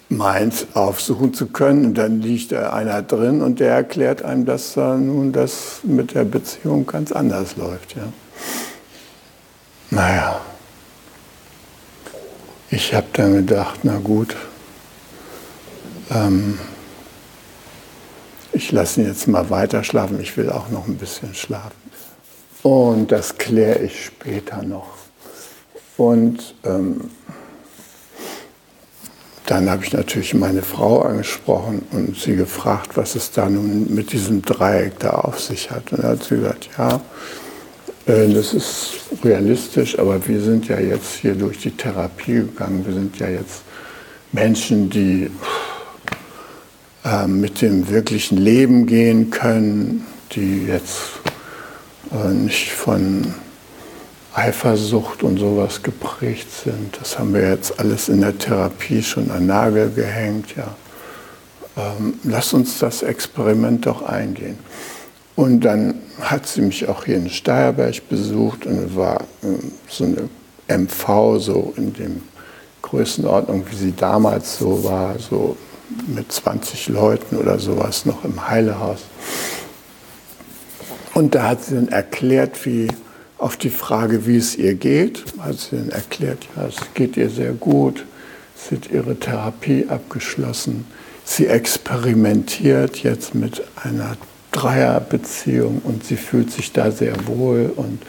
[0.08, 4.74] meint aufsuchen zu können und dann liegt da einer drin und der erklärt einem, dass
[4.74, 7.94] da nun das mit der Beziehung ganz anders läuft.
[7.94, 8.04] Ja.
[9.90, 10.40] Naja,
[12.70, 14.36] ich habe dann gedacht, na gut,
[16.10, 16.58] ähm,
[18.52, 21.76] ich lasse ihn jetzt mal weiter schlafen, ich will auch noch ein bisschen schlafen.
[22.62, 24.88] Und das kläre ich später noch.
[25.96, 27.10] Und ähm,
[29.48, 34.12] dann habe ich natürlich meine Frau angesprochen und sie gefragt, was es da nun mit
[34.12, 35.90] diesem Dreieck da auf sich hat.
[35.90, 37.00] Und dann hat sie gesagt, ja,
[38.06, 38.90] äh, das ist
[39.24, 42.84] realistisch, aber wir sind ja jetzt hier durch die Therapie gegangen.
[42.84, 43.62] Wir sind ja jetzt
[44.32, 45.30] Menschen, die
[47.06, 51.00] äh, mit dem wirklichen Leben gehen können, die jetzt
[52.12, 53.32] äh, nicht von
[54.34, 56.98] Eifersucht und sowas geprägt sind.
[57.00, 60.54] Das haben wir jetzt alles in der Therapie schon an Nagel gehängt.
[60.56, 60.76] Ja.
[61.76, 64.58] Ähm, lass uns das Experiment doch eingehen.
[65.36, 70.28] Und dann hat sie mich auch hier in Steierberg besucht und war ähm, so eine
[70.68, 72.22] MV, so in dem
[72.82, 75.56] Größenordnung, wie sie damals so war, so
[76.06, 79.00] mit 20 Leuten oder sowas noch im Heilehaus.
[81.14, 82.88] Und da hat sie dann erklärt, wie
[83.38, 87.30] auf die Frage, wie es ihr geht, hat sie dann erklärt, ja, es geht ihr
[87.30, 88.04] sehr gut,
[88.56, 90.84] sie hat ihre Therapie abgeschlossen,
[91.24, 94.16] sie experimentiert jetzt mit einer
[94.50, 98.02] Dreierbeziehung und sie fühlt sich da sehr wohl und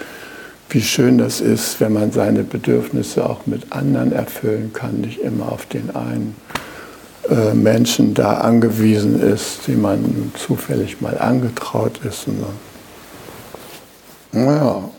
[0.72, 5.52] wie schön das ist, wenn man seine Bedürfnisse auch mit anderen erfüllen kann, nicht immer
[5.52, 6.36] auf den einen
[7.30, 12.28] äh, Menschen da angewiesen ist, dem man zufällig mal angetraut ist.
[12.28, 12.46] Und.
[14.32, 14.90] Naja.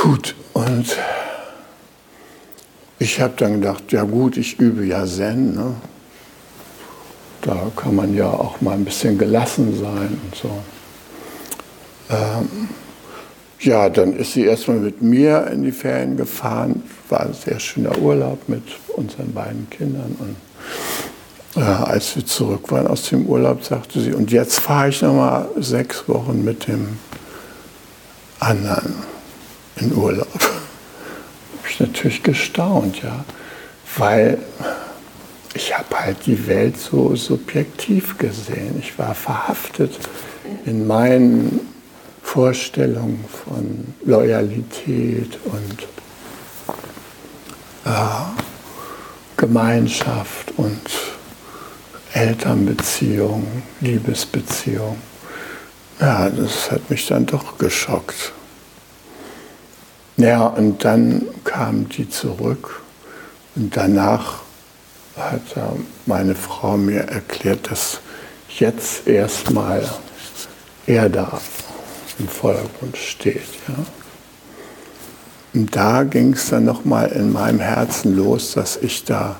[0.00, 0.96] Gut, und
[3.00, 5.56] ich habe dann gedacht, ja gut, ich übe ja Zen.
[5.56, 5.74] Ne?
[7.42, 10.50] Da kann man ja auch mal ein bisschen gelassen sein und so.
[12.10, 12.68] Ähm,
[13.58, 16.84] ja, dann ist sie erstmal mit mir in die Ferien gefahren.
[17.08, 18.62] War ein sehr schöner Urlaub mit
[18.96, 20.16] unseren beiden Kindern.
[21.54, 25.02] Und äh, als wir zurück waren aus dem Urlaub, sagte sie, und jetzt fahre ich
[25.02, 26.98] nochmal sechs Wochen mit dem
[28.38, 29.17] anderen
[29.80, 30.40] in Urlaub.
[30.40, 33.24] Habe ich natürlich gestaunt, ja,
[33.96, 34.38] weil
[35.54, 38.76] ich habe halt die Welt so subjektiv gesehen.
[38.78, 39.98] Ich war verhaftet
[40.64, 41.60] in meinen
[42.22, 45.82] Vorstellungen von Loyalität und
[47.84, 47.90] äh,
[49.36, 50.80] Gemeinschaft und
[52.12, 54.98] Elternbeziehung, Liebesbeziehung.
[56.00, 58.32] Ja, das hat mich dann doch geschockt.
[60.18, 62.82] Ja, und dann kam die zurück
[63.54, 64.40] und danach
[65.16, 65.42] hat
[66.06, 68.00] meine Frau mir erklärt, dass
[68.48, 69.88] jetzt erstmal
[70.86, 71.40] er da
[72.18, 73.46] im Vordergrund steht.
[73.68, 73.74] Ja.
[75.54, 79.38] Und da ging es dann nochmal in meinem Herzen los, dass ich da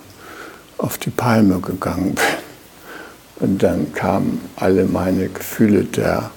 [0.76, 3.48] auf die Palme gegangen bin.
[3.48, 6.30] Und dann kamen alle meine Gefühle der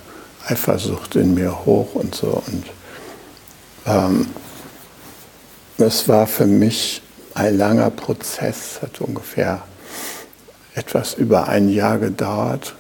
[0.48, 2.42] Eifersucht in mir hoch und so.
[2.48, 2.66] Und
[3.86, 4.28] ähm,
[6.08, 7.02] war für mich
[7.34, 9.64] ein langer Prozess, hat ungefähr
[10.76, 12.76] etwas über ein Jahr gedauert,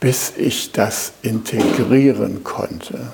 [0.00, 3.12] bis ich das integrieren konnte.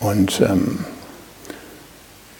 [0.00, 0.84] Und ähm,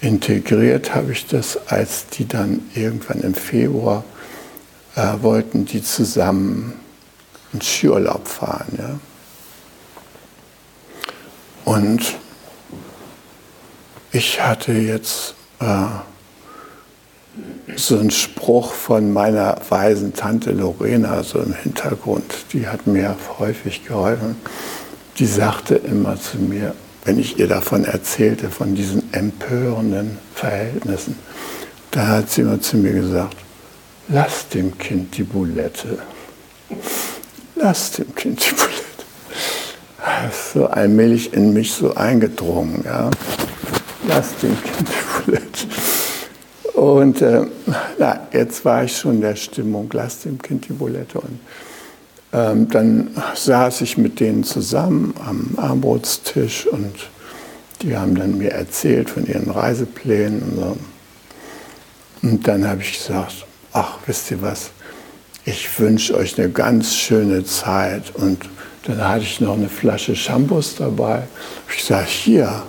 [0.00, 4.04] integriert habe ich das, als die dann irgendwann im Februar
[4.96, 6.74] äh, wollten die zusammen
[7.52, 8.78] in Skiurlaub fahren.
[8.78, 8.98] Ja?
[11.72, 12.18] Und
[14.12, 15.86] ich hatte jetzt äh,
[17.76, 23.86] so einen Spruch von meiner weisen Tante Lorena so im Hintergrund, die hat mir häufig
[23.86, 24.36] geholfen.
[25.18, 26.74] Die sagte immer zu mir,
[27.06, 31.18] wenn ich ihr davon erzählte, von diesen empörenden Verhältnissen,
[31.90, 33.38] da hat sie immer zu mir gesagt,
[34.08, 36.00] lass dem Kind die Boulette.
[37.54, 38.81] Lass dem Kind die Boulette.
[40.52, 42.82] So allmählich in mich so eingedrungen.
[42.84, 43.10] Ja.
[44.08, 45.66] Lass dem Kind die Boulette.
[46.74, 47.42] Und äh,
[47.98, 51.20] na, jetzt war ich schon in der Stimmung, lass dem Kind die Boulette.
[51.20, 51.38] Und
[52.32, 56.94] ähm, dann saß ich mit denen zusammen am Armbrotstisch und
[57.82, 60.42] die haben dann mir erzählt von ihren Reiseplänen.
[60.42, 60.76] Und, so.
[62.22, 64.70] und dann habe ich gesagt, ach, wisst ihr was,
[65.44, 68.14] ich wünsche euch eine ganz schöne Zeit.
[68.14, 68.48] Und
[68.84, 71.24] dann hatte ich noch eine Flasche Shampoos dabei.
[71.74, 72.62] Ich sage, hier,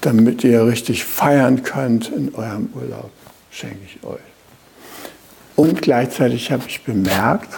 [0.00, 3.10] damit ihr richtig feiern könnt in eurem Urlaub,
[3.50, 4.18] schenke ich euch.
[5.54, 7.48] Und gleichzeitig habe ich bemerkt,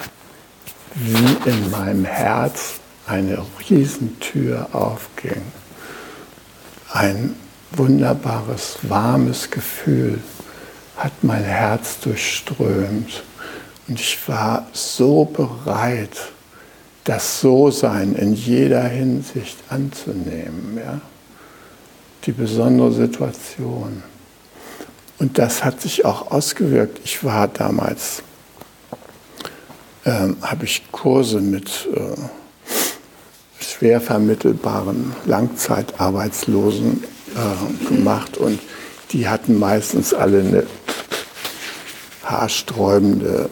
[0.94, 2.74] wie in meinem Herz
[3.06, 5.42] eine Riesentür aufging.
[6.92, 7.34] Ein
[7.72, 10.20] wunderbares, warmes Gefühl
[10.96, 13.22] hat mein Herz durchströmt.
[13.88, 16.32] Und ich war so bereit,
[17.04, 20.78] das So-Sein in jeder Hinsicht anzunehmen.
[20.78, 21.00] Ja?
[22.24, 24.02] Die besondere Situation.
[25.18, 27.00] Und das hat sich auch ausgewirkt.
[27.04, 28.22] Ich war damals
[30.08, 38.58] ähm, habe ich Kurse mit äh, schwer vermittelbaren Langzeitarbeitslosen äh, gemacht und
[39.12, 40.66] die hatten meistens alle eine
[42.24, 43.50] haarsträubende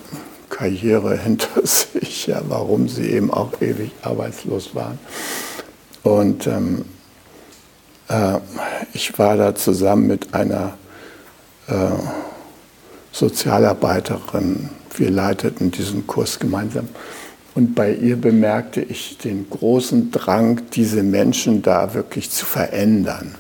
[0.56, 4.98] Karriere hinter sich, ja, warum sie eben auch ewig arbeitslos waren.
[6.02, 6.84] Und ähm,
[8.08, 8.38] äh,
[8.92, 10.76] ich war da zusammen mit einer
[11.68, 11.90] äh,
[13.12, 16.88] Sozialarbeiterin wir leiteten diesen Kurs gemeinsam.
[17.54, 23.34] Und bei ihr bemerkte ich den großen Drang, diese Menschen da wirklich zu verändern.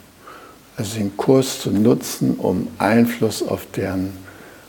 [0.76, 4.12] Also den Kurs zu nutzen, um Einfluss auf deren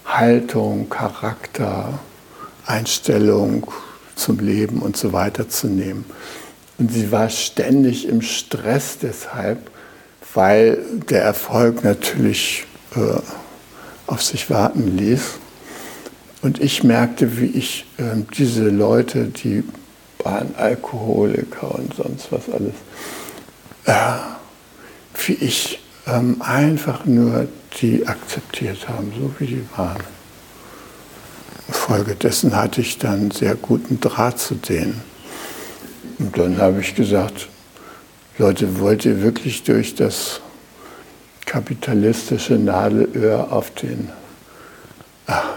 [0.05, 1.99] Haltung, Charakter,
[2.67, 3.71] Einstellung
[4.15, 6.05] zum Leben und so weiter zu nehmen.
[6.77, 9.71] Und sie war ständig im Stress deshalb,
[10.33, 10.77] weil
[11.09, 13.19] der Erfolg natürlich äh,
[14.05, 15.21] auf sich warten ließ.
[16.41, 18.03] Und ich merkte, wie ich äh,
[18.37, 19.63] diese Leute, die
[20.23, 22.73] waren Alkoholiker und sonst was alles,
[23.85, 24.17] äh,
[25.25, 27.47] wie ich ähm, einfach nur
[27.81, 30.16] die akzeptiert haben, so wie die waren.
[31.69, 35.01] Folgedessen hatte ich dann sehr guten Draht zu denen.
[36.19, 37.49] Und dann habe ich gesagt,
[38.37, 40.41] Leute, wollt ihr wirklich durch das
[41.45, 44.09] kapitalistische Nadelöhr auf den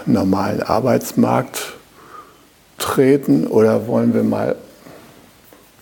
[0.07, 1.75] normalen Arbeitsmarkt
[2.79, 4.57] treten oder wollen wir mal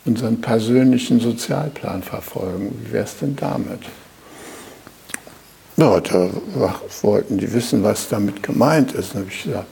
[0.05, 2.77] unseren persönlichen Sozialplan verfolgen?
[2.83, 3.81] Wie wäre es denn damit?
[5.77, 6.31] Ja, da
[7.03, 9.15] wollten die wissen, was damit gemeint ist.
[9.15, 9.69] Dann habe ich gesagt,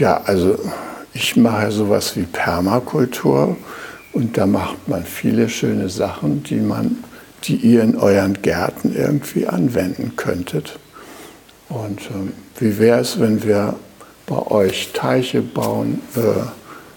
[0.00, 0.58] ja, also
[1.12, 3.56] ich mache sowas wie Permakultur
[4.12, 7.04] und da macht man viele schöne Sachen, die man,
[7.44, 10.78] die ihr in euren Gärten irgendwie anwenden könntet.
[11.68, 13.74] Und ähm, wie wäre es, wenn wir
[14.26, 16.20] bei euch Teiche bauen, äh,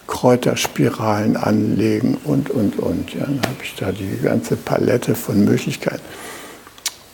[0.07, 3.13] Kräuterspiralen anlegen und, und, und.
[3.13, 6.03] Ja, dann habe ich da die ganze Palette von Möglichkeiten.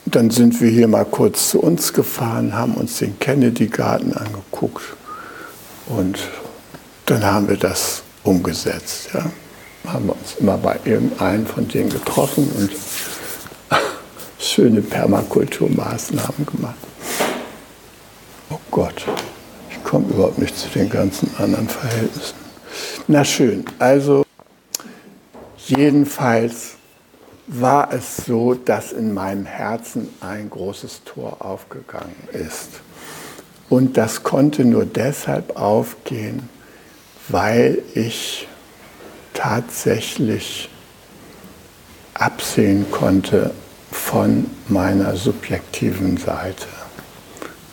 [0.06, 4.84] Dann sind wir hier mal kurz zu uns gefahren, haben uns den Kennedy-Garten angeguckt
[5.90, 6.20] und
[7.06, 9.10] dann haben wir das umgesetzt.
[9.14, 9.26] Ja.
[9.92, 12.72] Haben wir uns immer bei irgendeinem von denen getroffen und
[14.40, 16.76] schöne Permakulturmaßnahmen gemacht.
[18.52, 19.06] Oh Gott,
[19.70, 22.36] ich komme überhaupt nicht zu den ganzen anderen Verhältnissen.
[23.08, 24.24] Na schön, also
[25.66, 26.76] jedenfalls
[27.48, 32.82] war es so, dass in meinem Herzen ein großes Tor aufgegangen ist.
[33.70, 36.50] Und das konnte nur deshalb aufgehen,
[37.28, 38.48] weil ich
[39.34, 40.70] tatsächlich
[42.16, 43.52] absehen konnte
[43.92, 46.68] von meiner subjektiven Seite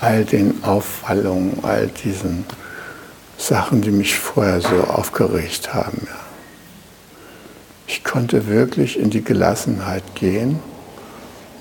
[0.01, 2.44] all den Auffallungen, all diesen
[3.38, 6.07] Sachen, die mich vorher so aufgeregt haben.
[6.07, 6.20] Ja.
[7.86, 10.59] Ich konnte wirklich in die Gelassenheit gehen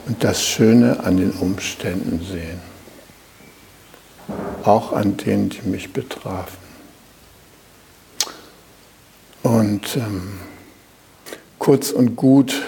[0.07, 2.74] und das Schöne an den Umständen sehen.
[4.65, 6.57] Auch an denen, die mich betrafen.
[9.43, 10.39] Und ähm,
[11.59, 12.63] kurz und gut,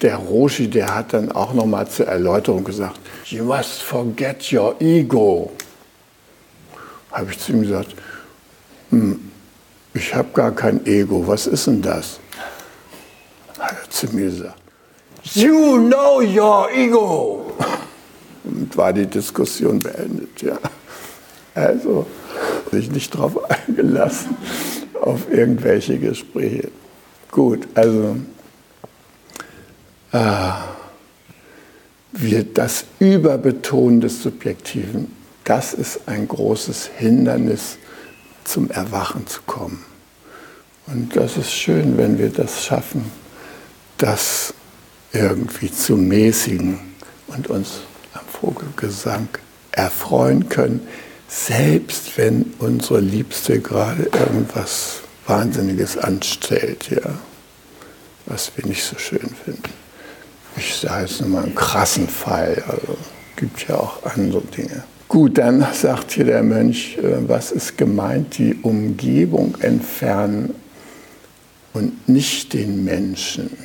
[0.00, 5.52] der Roshi, der hat dann auch nochmal zur Erläuterung gesagt, You must forget your ego.
[7.12, 7.94] Habe ich zu ihm gesagt,
[8.90, 9.30] hm,
[9.92, 12.20] ich habe gar kein Ego, was ist denn das?
[13.58, 14.58] Hat er zu mir gesagt,
[15.34, 17.52] You know your ego.
[18.44, 20.58] Und war die Diskussion beendet, ja.
[21.54, 22.06] Also,
[22.70, 23.38] sich nicht darauf
[23.68, 24.36] eingelassen,
[25.00, 26.70] auf irgendwelche Gespräche.
[27.30, 28.16] Gut, also,
[30.12, 30.50] äh,
[32.12, 35.12] wir, das Überbetonen des Subjektiven,
[35.44, 37.78] das ist ein großes Hindernis,
[38.44, 39.84] zum Erwachen zu kommen.
[40.86, 43.04] Und das ist schön, wenn wir das schaffen,
[43.98, 44.54] das
[45.12, 46.78] irgendwie zu mäßigen
[47.26, 47.80] und uns
[48.14, 49.28] am Vogelgesang
[49.72, 50.86] erfreuen können,
[51.28, 57.18] selbst wenn unsere Liebste gerade irgendwas Wahnsinniges anstellt, ja,
[58.26, 59.72] was wir nicht so schön finden.
[60.56, 62.96] Ich sage jetzt nur mal einen krassen Fall, also
[63.36, 64.84] gibt ja auch andere Dinge.
[65.06, 68.36] Gut, dann sagt hier der Mönch, äh, was ist gemeint?
[68.38, 70.54] Die Umgebung entfernen
[71.72, 73.56] und nicht den Menschen.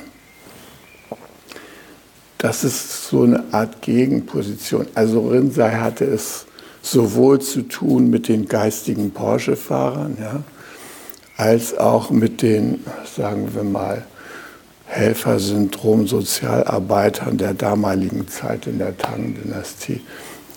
[2.38, 4.86] Das ist so eine Art Gegenposition.
[4.94, 6.46] Also Rinsei hatte es
[6.84, 10.42] sowohl zu tun mit den geistigen Porsche-Fahrern, ja,
[11.36, 12.84] als auch mit den,
[13.16, 14.04] sagen wir mal,
[14.86, 20.02] Helfersyndrom Sozialarbeitern der damaligen Zeit in der Tang-Dynastie,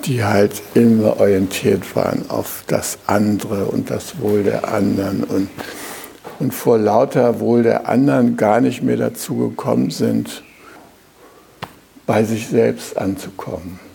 [0.05, 5.49] die halt immer orientiert waren auf das andere und das Wohl der anderen und,
[6.39, 10.43] und vor lauter Wohl der anderen gar nicht mehr dazu gekommen sind,
[12.05, 13.86] bei sich selbst anzukommen.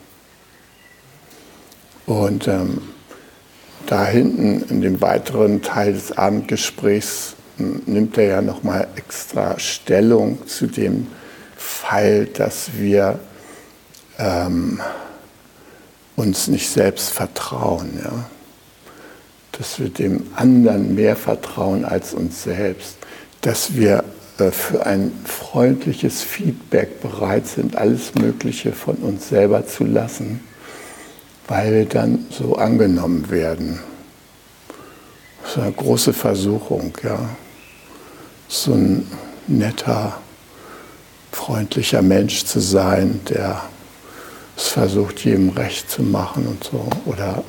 [2.06, 2.82] Und ähm,
[3.86, 10.46] da hinten in dem weiteren Teil des Abendgesprächs hm, nimmt er ja nochmal extra Stellung
[10.46, 11.06] zu dem
[11.56, 13.18] Fall, dass wir
[14.18, 14.80] ähm,
[16.16, 18.00] uns nicht selbst vertrauen.
[18.02, 18.30] Ja?
[19.52, 22.96] Dass wir dem anderen mehr vertrauen als uns selbst.
[23.42, 24.04] Dass wir
[24.38, 30.40] äh, für ein freundliches Feedback bereit sind, alles Mögliche von uns selber zu lassen,
[31.52, 33.78] weil wir dann so angenommen werden.
[35.42, 37.18] Das ist eine große Versuchung, ja.
[38.48, 39.06] So ein
[39.48, 40.18] netter,
[41.30, 43.60] freundlicher Mensch zu sein, der
[44.56, 47.44] es versucht, jedem recht zu machen und so, oder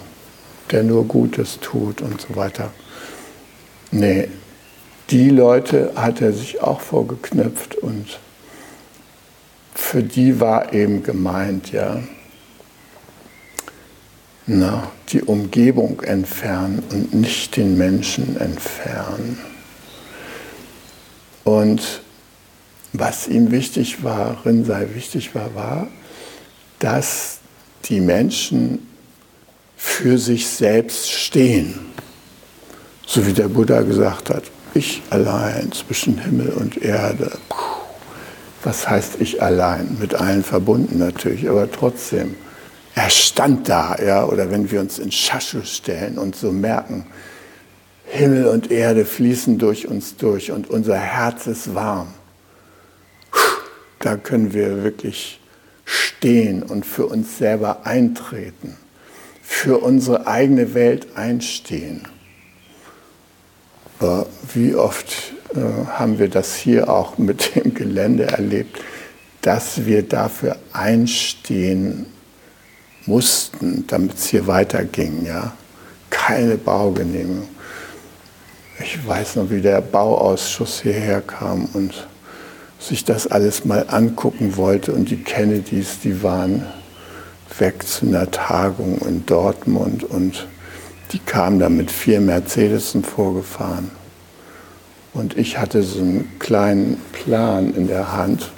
[0.70, 2.72] der nur Gutes tut und so weiter.
[3.92, 4.28] Nee,
[5.12, 8.20] die Leute hat er sich auch vorgeknöpft und
[9.74, 12.02] für die war eben gemeint, ja,
[14.46, 19.40] na, die Umgebung entfernen und nicht den Menschen entfernen.
[21.44, 22.02] Und
[22.94, 25.88] was ihm wichtig war, Rinsei wichtig war, war,
[26.80, 27.40] dass
[27.86, 28.88] die Menschen
[29.76, 31.80] für sich selbst stehen.
[33.06, 37.32] So wie der Buddha gesagt hat, ich allein zwischen Himmel und Erde.
[38.64, 39.98] Was heißt ich allein?
[40.00, 42.36] Mit allen verbunden natürlich, aber trotzdem.
[42.96, 47.06] Er stand da, ja, oder wenn wir uns in Schaschu stellen und so merken,
[48.06, 52.14] Himmel und Erde fließen durch uns durch und unser Herz ist warm.
[54.00, 55.40] Da können wir wirklich
[55.86, 58.78] stehen und für uns selber eintreten,
[59.42, 62.08] für unsere eigene Welt einstehen.
[63.98, 68.80] Aber wie oft äh, haben wir das hier auch mit dem Gelände erlebt,
[69.42, 72.06] dass wir dafür einstehen
[73.06, 75.26] mussten, damit es hier weiterging.
[75.26, 75.54] Ja?
[76.10, 77.48] Keine Baugenehmigung.
[78.80, 82.08] Ich weiß noch, wie der Bauausschuss hierher kam und
[82.80, 84.94] sich das alles mal angucken wollte.
[84.94, 86.66] Und die Kennedys, die waren
[87.60, 90.48] weg zu einer Tagung in Dortmund und
[91.12, 93.92] die kamen da mit vier Mercedesen vorgefahren.
[95.14, 98.52] Und ich hatte so einen kleinen Plan in der Hand.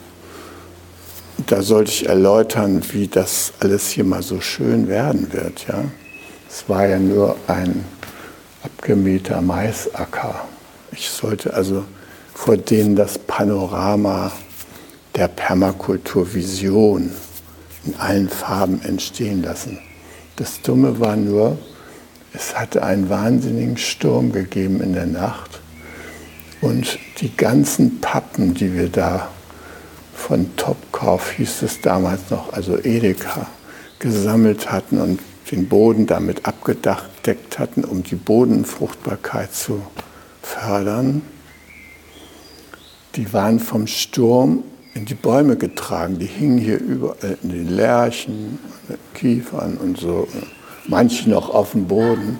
[1.37, 5.67] Da sollte ich erläutern, wie das alles hier mal so schön werden wird.
[5.67, 5.83] Ja?
[6.49, 7.83] Es war ja nur ein
[8.63, 10.45] abgemähter Maisacker.
[10.91, 11.83] Ich sollte also
[12.33, 14.31] vor denen das Panorama
[15.15, 17.11] der Permakulturvision
[17.85, 19.79] in allen Farben entstehen lassen.
[20.37, 21.57] Das Dumme war nur,
[22.33, 25.61] es hatte einen wahnsinnigen Sturm gegeben in der Nacht
[26.61, 29.29] und die ganzen Pappen, die wir da
[30.15, 33.47] von Topkauf hieß es damals noch, also Edeka,
[33.99, 35.19] gesammelt hatten und
[35.51, 39.81] den Boden damit abgedeckt hatten, um die Bodenfruchtbarkeit zu
[40.41, 41.21] fördern.
[43.15, 44.63] Die waren vom Sturm
[44.95, 46.17] in die Bäume getragen.
[46.17, 48.57] Die hingen hier überall in den Lärchen,
[49.13, 50.27] Kiefern und so.
[50.87, 52.39] Manche noch auf dem Boden.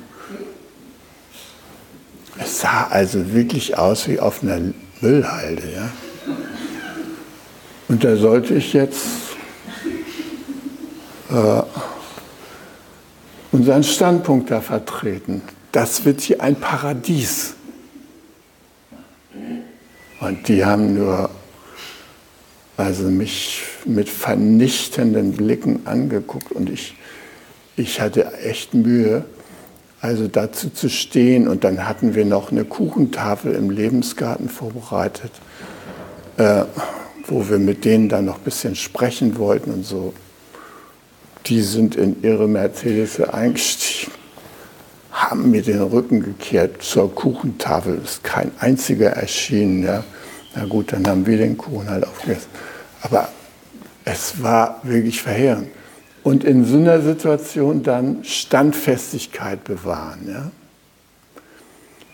[2.39, 4.59] Es sah also wirklich aus wie auf einer
[5.01, 5.63] Müllhalde.
[5.73, 5.91] Ja?
[7.87, 9.05] Und da sollte ich jetzt
[11.29, 11.61] äh,
[13.51, 15.41] unseren Standpunkt da vertreten.
[15.71, 17.55] Das wird hier ein Paradies.
[20.19, 21.29] Und die haben nur
[22.77, 26.95] also mich mit vernichtenden Blicken angeguckt und ich,
[27.77, 29.23] ich hatte echt Mühe,
[30.01, 31.47] also dazu zu stehen.
[31.47, 35.31] Und dann hatten wir noch eine Kuchentafel im Lebensgarten vorbereitet,
[36.37, 36.63] äh,
[37.27, 40.13] wo wir mit denen dann noch ein bisschen sprechen wollten und so.
[41.47, 44.11] Die sind in ihre Mercedes eingestiegen,
[45.11, 48.01] haben mir den Rücken gekehrt zur Kuchentafel.
[48.03, 49.83] Ist kein einziger erschienen.
[49.83, 50.03] Ja.
[50.55, 52.49] Na gut, dann haben wir den Kuchen halt aufgegessen.
[53.01, 53.29] Aber
[54.03, 55.67] es war wirklich verheerend.
[56.23, 60.27] Und in so einer Situation dann Standfestigkeit bewahren.
[60.27, 60.51] Ja?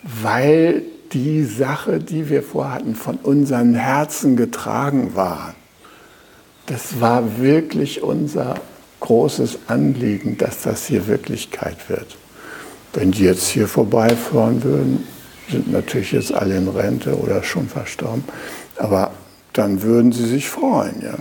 [0.02, 0.82] Weil
[1.12, 5.54] die Sache, die wir vorhatten, von unseren Herzen getragen war.
[6.66, 8.54] Das war wirklich unser
[9.00, 12.16] großes Anliegen, dass das hier Wirklichkeit wird.
[12.92, 15.06] Wenn die jetzt hier vorbeifahren würden,
[15.50, 18.24] sind natürlich jetzt alle in Rente oder schon verstorben,
[18.76, 19.12] aber
[19.52, 21.02] dann würden sie sich freuen.
[21.02, 21.14] Ja?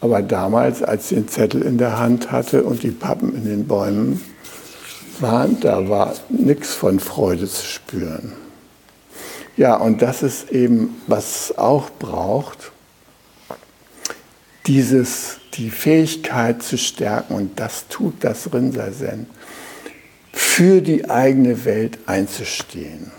[0.00, 3.66] Aber damals, als sie den Zettel in der Hand hatte und die Pappen in den
[3.66, 4.20] Bäumen
[5.18, 8.32] waren, da war nichts von Freude zu spüren.
[9.56, 12.72] Ja, und das ist eben, was es auch braucht,
[14.66, 19.26] dieses, die Fähigkeit zu stärken, und das tut das Rinsersen,
[20.32, 23.10] für die eigene Welt einzustehen.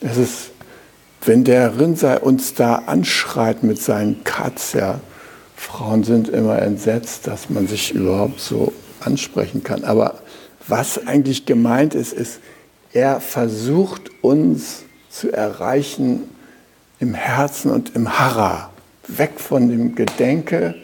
[0.00, 0.50] Es ist,
[1.24, 5.00] wenn der Rinnsei uns da anschreit mit seinen Katz, ja,
[5.56, 9.84] Frauen sind immer entsetzt, dass man sich überhaupt so ansprechen kann.
[9.84, 10.20] Aber
[10.66, 12.40] was eigentlich gemeint ist, ist,
[12.92, 16.28] er versucht uns zu erreichen
[16.98, 18.70] im Herzen und im Hara,
[19.08, 20.74] weg von dem Gedenke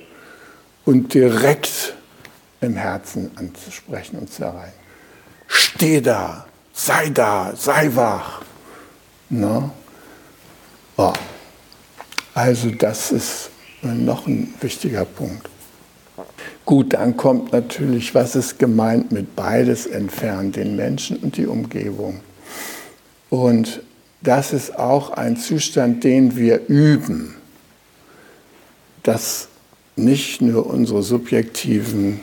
[0.85, 1.95] und direkt
[2.61, 4.73] im Herzen anzusprechen und zu erreichen.
[5.47, 8.43] Steh da, sei da, sei wach.
[9.29, 9.71] No?
[10.97, 11.13] Oh.
[12.35, 13.51] Also das ist
[13.83, 15.49] noch ein wichtiger Punkt.
[16.67, 22.21] Gut, dann kommt natürlich, was ist gemeint mit beides entfernen, den Menschen und die Umgebung.
[23.31, 23.83] Und
[24.21, 27.37] das ist auch ein Zustand, den wir üben,
[29.05, 29.47] dass
[29.95, 32.21] nicht nur unsere subjektiven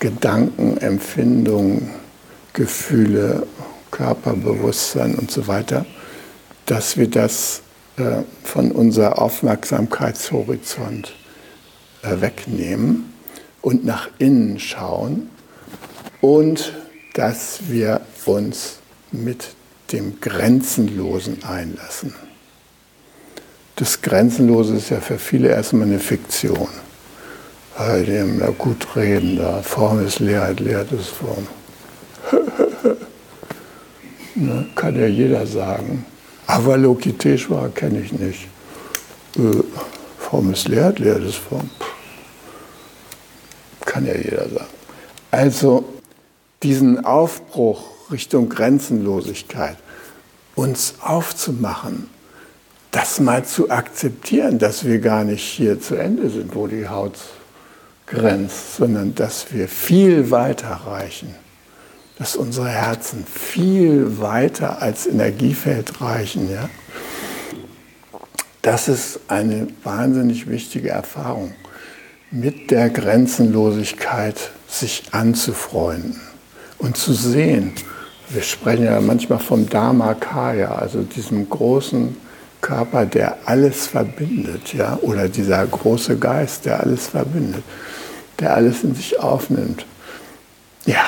[0.00, 1.92] Gedanken, Empfindungen,
[2.52, 3.46] Gefühle,
[3.90, 5.86] Körperbewusstsein und so weiter,
[6.66, 7.62] dass wir das
[7.96, 11.14] äh, von unser Aufmerksamkeitshorizont
[12.02, 13.11] äh, wegnehmen
[13.62, 15.30] und nach innen schauen
[16.20, 16.72] und
[17.14, 18.78] dass wir uns
[19.10, 19.54] mit
[19.92, 22.14] dem Grenzenlosen einlassen.
[23.76, 26.68] Das Grenzenlose ist ja für viele erstmal eine Fiktion.
[27.76, 31.46] Bei dem da gut reden, da Form ist Leerheit, Leerheit ist Form.
[34.34, 36.04] ne, kann ja jeder sagen.
[36.46, 38.46] Avalokiteshvara kenne ich nicht.
[39.36, 39.62] Äh,
[40.18, 41.70] Form ist Leerheit, Leerheit ist Form.
[43.84, 44.70] Kann ja jeder sagen.
[45.30, 45.84] Also
[46.62, 49.76] diesen Aufbruch Richtung Grenzenlosigkeit,
[50.54, 52.08] uns aufzumachen,
[52.90, 57.18] das mal zu akzeptieren, dass wir gar nicht hier zu Ende sind, wo die Haut
[58.06, 61.34] grenzt, sondern dass wir viel weiter reichen,
[62.18, 66.50] dass unsere Herzen viel weiter als Energiefeld reichen.
[66.50, 66.68] Ja?
[68.60, 71.54] Das ist eine wahnsinnig wichtige Erfahrung
[72.32, 76.18] mit der Grenzenlosigkeit sich anzufreunden
[76.78, 77.74] und zu sehen.
[78.30, 82.16] Wir sprechen ja manchmal vom Dharmakaya, also diesem großen
[82.62, 87.62] Körper, der alles verbindet, ja, oder dieser große Geist, der alles verbindet,
[88.40, 89.84] der alles in sich aufnimmt.
[90.86, 91.04] Ja,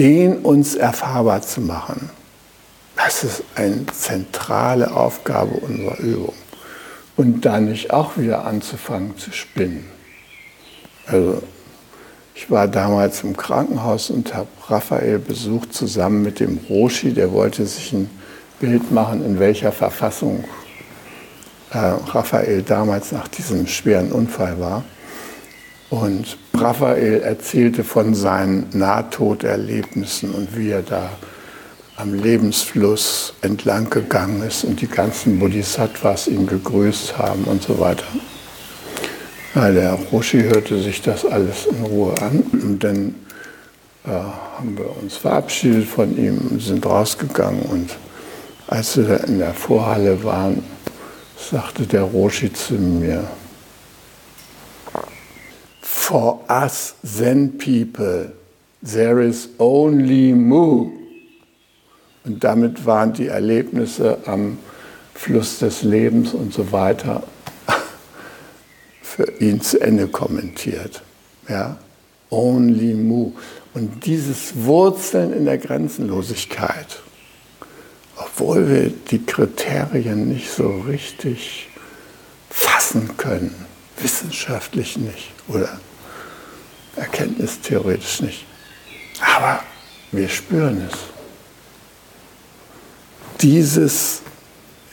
[0.00, 2.10] den uns erfahrbar zu machen,
[2.96, 6.34] das ist eine zentrale Aufgabe unserer Übung
[7.16, 9.86] und dann nicht auch wieder anzufangen zu spinnen.
[11.06, 11.42] Also
[12.34, 17.64] ich war damals im Krankenhaus und habe Raphael besucht zusammen mit dem Roshi, der wollte
[17.64, 18.10] sich ein
[18.60, 20.44] Bild machen, in welcher Verfassung
[21.70, 24.84] Raphael damals nach diesem schweren Unfall war.
[25.90, 31.10] Und Raphael erzählte von seinen Nahtoderlebnissen und wie er da
[31.96, 38.04] am Lebensfluss entlang gegangen ist und die ganzen Bodhisattvas ihn gegrüßt haben und so weiter.
[39.54, 43.14] Ja, der Roshi hörte sich das alles in Ruhe an und dann
[44.04, 47.90] äh, haben wir uns verabschiedet von ihm und sind rausgegangen und
[48.66, 50.62] als wir in der Vorhalle waren,
[51.50, 53.24] sagte der Roshi zu mir,
[55.80, 58.32] For us Zen people,
[58.82, 61.05] there is only Mu.
[62.26, 64.58] Und damit waren die Erlebnisse am
[65.14, 67.22] Fluss des Lebens und so weiter
[69.00, 71.02] für ihn zu Ende kommentiert.
[71.48, 71.78] Ja?
[72.28, 73.32] Only Mu.
[73.74, 77.00] Und dieses Wurzeln in der Grenzenlosigkeit,
[78.16, 81.68] obwohl wir die Kriterien nicht so richtig
[82.50, 83.54] fassen können,
[83.98, 85.78] wissenschaftlich nicht oder
[86.96, 88.44] erkenntnistheoretisch nicht,
[89.36, 89.60] aber
[90.10, 91.15] wir spüren es.
[93.40, 94.22] Dieses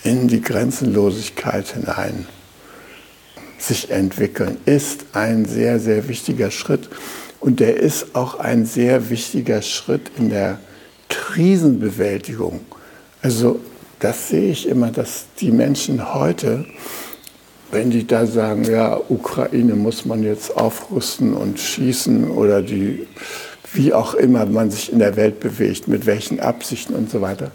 [0.03, 2.27] in die Grenzenlosigkeit hinein
[3.57, 6.89] sich entwickeln, ist ein sehr, sehr wichtiger Schritt.
[7.39, 10.59] Und der ist auch ein sehr wichtiger Schritt in der
[11.07, 12.61] Krisenbewältigung.
[13.21, 13.59] Also
[13.99, 16.65] das sehe ich immer, dass die Menschen heute,
[17.71, 23.07] wenn die da sagen, ja, Ukraine muss man jetzt aufrüsten und schießen oder die,
[23.73, 27.51] wie auch immer man sich in der Welt bewegt, mit welchen Absichten und so weiter,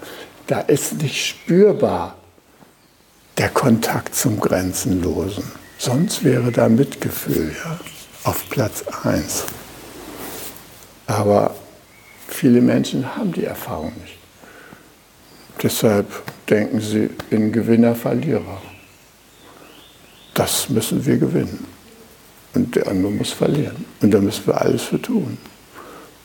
[0.48, 2.16] da ist nicht spürbar
[3.36, 5.44] der Kontakt zum Grenzenlosen.
[5.78, 7.78] Sonst wäre da Mitgefühl ja,
[8.24, 9.44] auf Platz 1.
[11.06, 11.54] Aber
[12.26, 14.16] viele Menschen haben die Erfahrung nicht.
[15.62, 16.06] Deshalb
[16.48, 18.62] denken sie in Gewinner, Verlierer.
[20.34, 21.66] Das müssen wir gewinnen.
[22.54, 23.84] Und der andere muss verlieren.
[24.00, 25.36] Und da müssen wir alles für tun.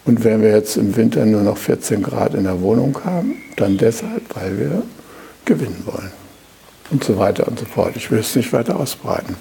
[0.05, 3.77] Und wenn wir jetzt im Winter nur noch 14 Grad in der Wohnung haben, dann
[3.77, 4.83] deshalb, weil wir
[5.45, 6.11] gewinnen wollen
[6.91, 7.95] und so weiter und so fort.
[7.95, 9.35] Ich will es nicht weiter ausbreiten.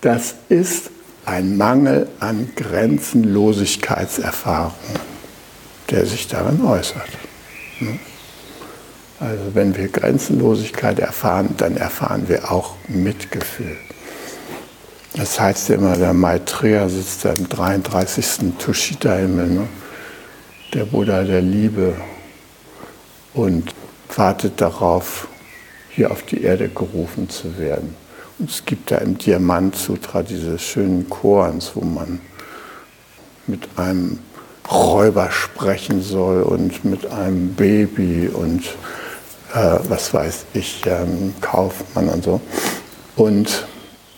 [0.00, 0.90] Das ist
[1.24, 4.74] ein Mangel an Grenzenlosigkeitserfahrung,
[5.90, 7.08] der sich darin äußert.
[9.20, 13.76] Also wenn wir Grenzenlosigkeit erfahren, dann erfahren wir auch Mitgefühl.
[15.18, 18.54] Das heißt ja immer, der Maitreya sitzt da im 33.
[18.56, 19.68] Tushita-Himmel, ne?
[20.72, 21.94] der Buddha der Liebe,
[23.34, 23.74] und
[24.14, 25.26] wartet darauf,
[25.90, 27.96] hier auf die Erde gerufen zu werden.
[28.38, 32.20] Und es gibt da im Diamant-Sutra diese schönen Korans, wo man
[33.48, 34.20] mit einem
[34.70, 38.66] Räuber sprechen soll und mit einem Baby und
[39.52, 42.40] äh, was weiß ich, ähm, Kaufmann und so.
[43.16, 43.66] Und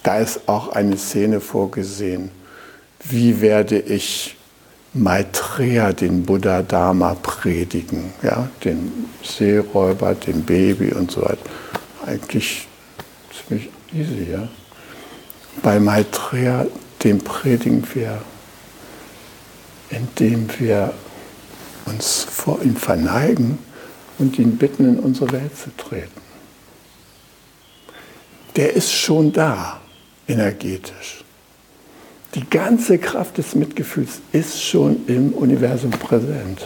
[0.02, 2.30] da ist auch eine Szene vorgesehen,
[3.08, 4.36] wie werde ich
[4.92, 11.38] Maitreya, den Buddha Dharma, predigen, ja, den Seeräuber, den Baby und so weiter.
[12.04, 12.66] Eigentlich
[13.32, 14.48] ziemlich easy, ja.
[15.62, 16.66] Bei Maitreya,
[17.04, 18.20] dem predigen wir,
[19.90, 20.92] indem wir
[21.86, 23.58] uns vor ihm verneigen
[24.18, 26.20] und ihn bitten, in unsere Welt zu treten.
[28.56, 29.80] Der ist schon da,
[30.30, 31.24] energetisch.
[32.34, 36.64] Die ganze Kraft des Mitgefühls ist schon im Universum präsent.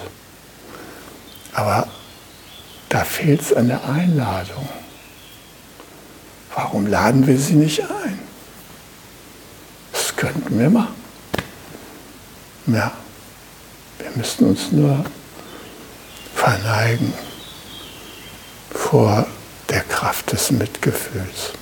[1.55, 1.89] Aber
[2.91, 4.69] da fehlt es an der Einladung.
[6.55, 8.19] Warum laden wir sie nicht ein?
[9.93, 10.95] Das könnten wir machen.
[12.67, 12.93] Ja,
[13.99, 15.05] wir müssten uns nur
[16.35, 17.13] verneigen
[18.71, 19.27] vor
[19.71, 21.53] der Kraft des Mitgefühls.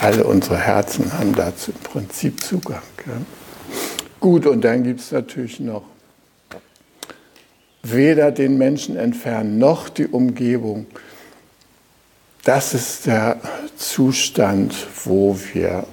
[0.00, 2.82] Alle unsere Herzen haben dazu im Prinzip Zugang.
[3.06, 3.14] Ja.
[4.20, 5.82] Gut, und dann gibt es natürlich noch
[7.82, 10.86] weder den Menschen entfernen noch die Umgebung.
[12.44, 13.40] Das ist der
[13.76, 14.74] Zustand,
[15.04, 15.86] wo wir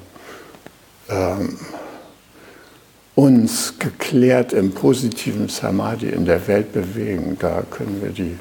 [1.09, 1.57] ähm,
[3.15, 7.37] uns geklärt im positiven Samadhi in der Welt bewegen.
[7.39, 8.37] Da können wir die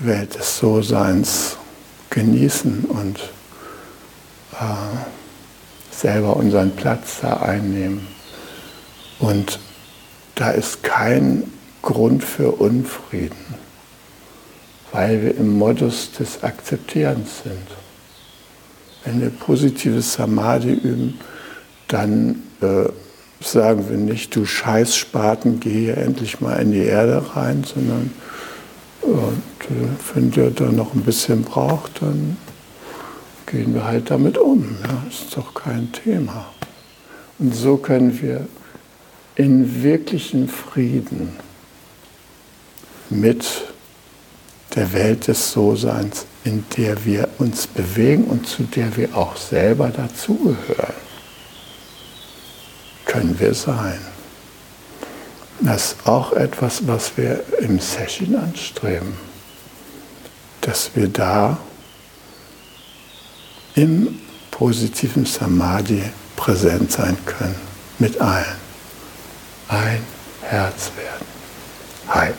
[0.00, 1.56] Welt des So-Seins
[2.10, 3.20] genießen und
[5.90, 8.06] selber unseren Platz da einnehmen.
[9.18, 9.58] Und
[10.34, 11.44] da ist kein
[11.82, 13.54] Grund für Unfrieden,
[14.92, 17.66] weil wir im Modus des Akzeptierens sind.
[19.04, 21.18] Wenn wir positives Samadhi üben,
[21.88, 22.90] dann äh,
[23.40, 28.12] sagen wir nicht, du Scheißspaten, geh hier endlich mal in die Erde rein, sondern
[29.02, 32.36] äh, wenn der da noch ein bisschen braucht, dann
[33.50, 34.76] gehen wir halt damit um.
[34.82, 36.46] Ja, ist doch kein Thema.
[37.38, 38.46] Und so können wir
[39.36, 41.36] in wirklichen Frieden
[43.10, 43.46] mit
[44.74, 49.88] der Welt des So-Seins, in der wir uns bewegen und zu der wir auch selber
[49.88, 50.94] dazugehören,
[53.06, 54.00] können wir sein.
[55.60, 59.14] Das ist auch etwas, was wir im Session anstreben,
[60.60, 61.58] dass wir da
[63.78, 64.18] im
[64.50, 66.02] positiven Samadhi
[66.34, 67.54] präsent sein können,
[68.00, 68.56] mit allen.
[69.68, 70.00] Ein
[70.42, 71.26] Herz werden.
[72.08, 72.32] Hi.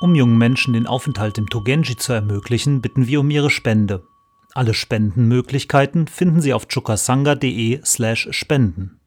[0.00, 4.06] Um jungen Menschen den Aufenthalt im Togenji zu ermöglichen, bitten wir um ihre Spende.
[4.54, 8.97] Alle Spendenmöglichkeiten finden Sie auf chukasanga.de slash spenden.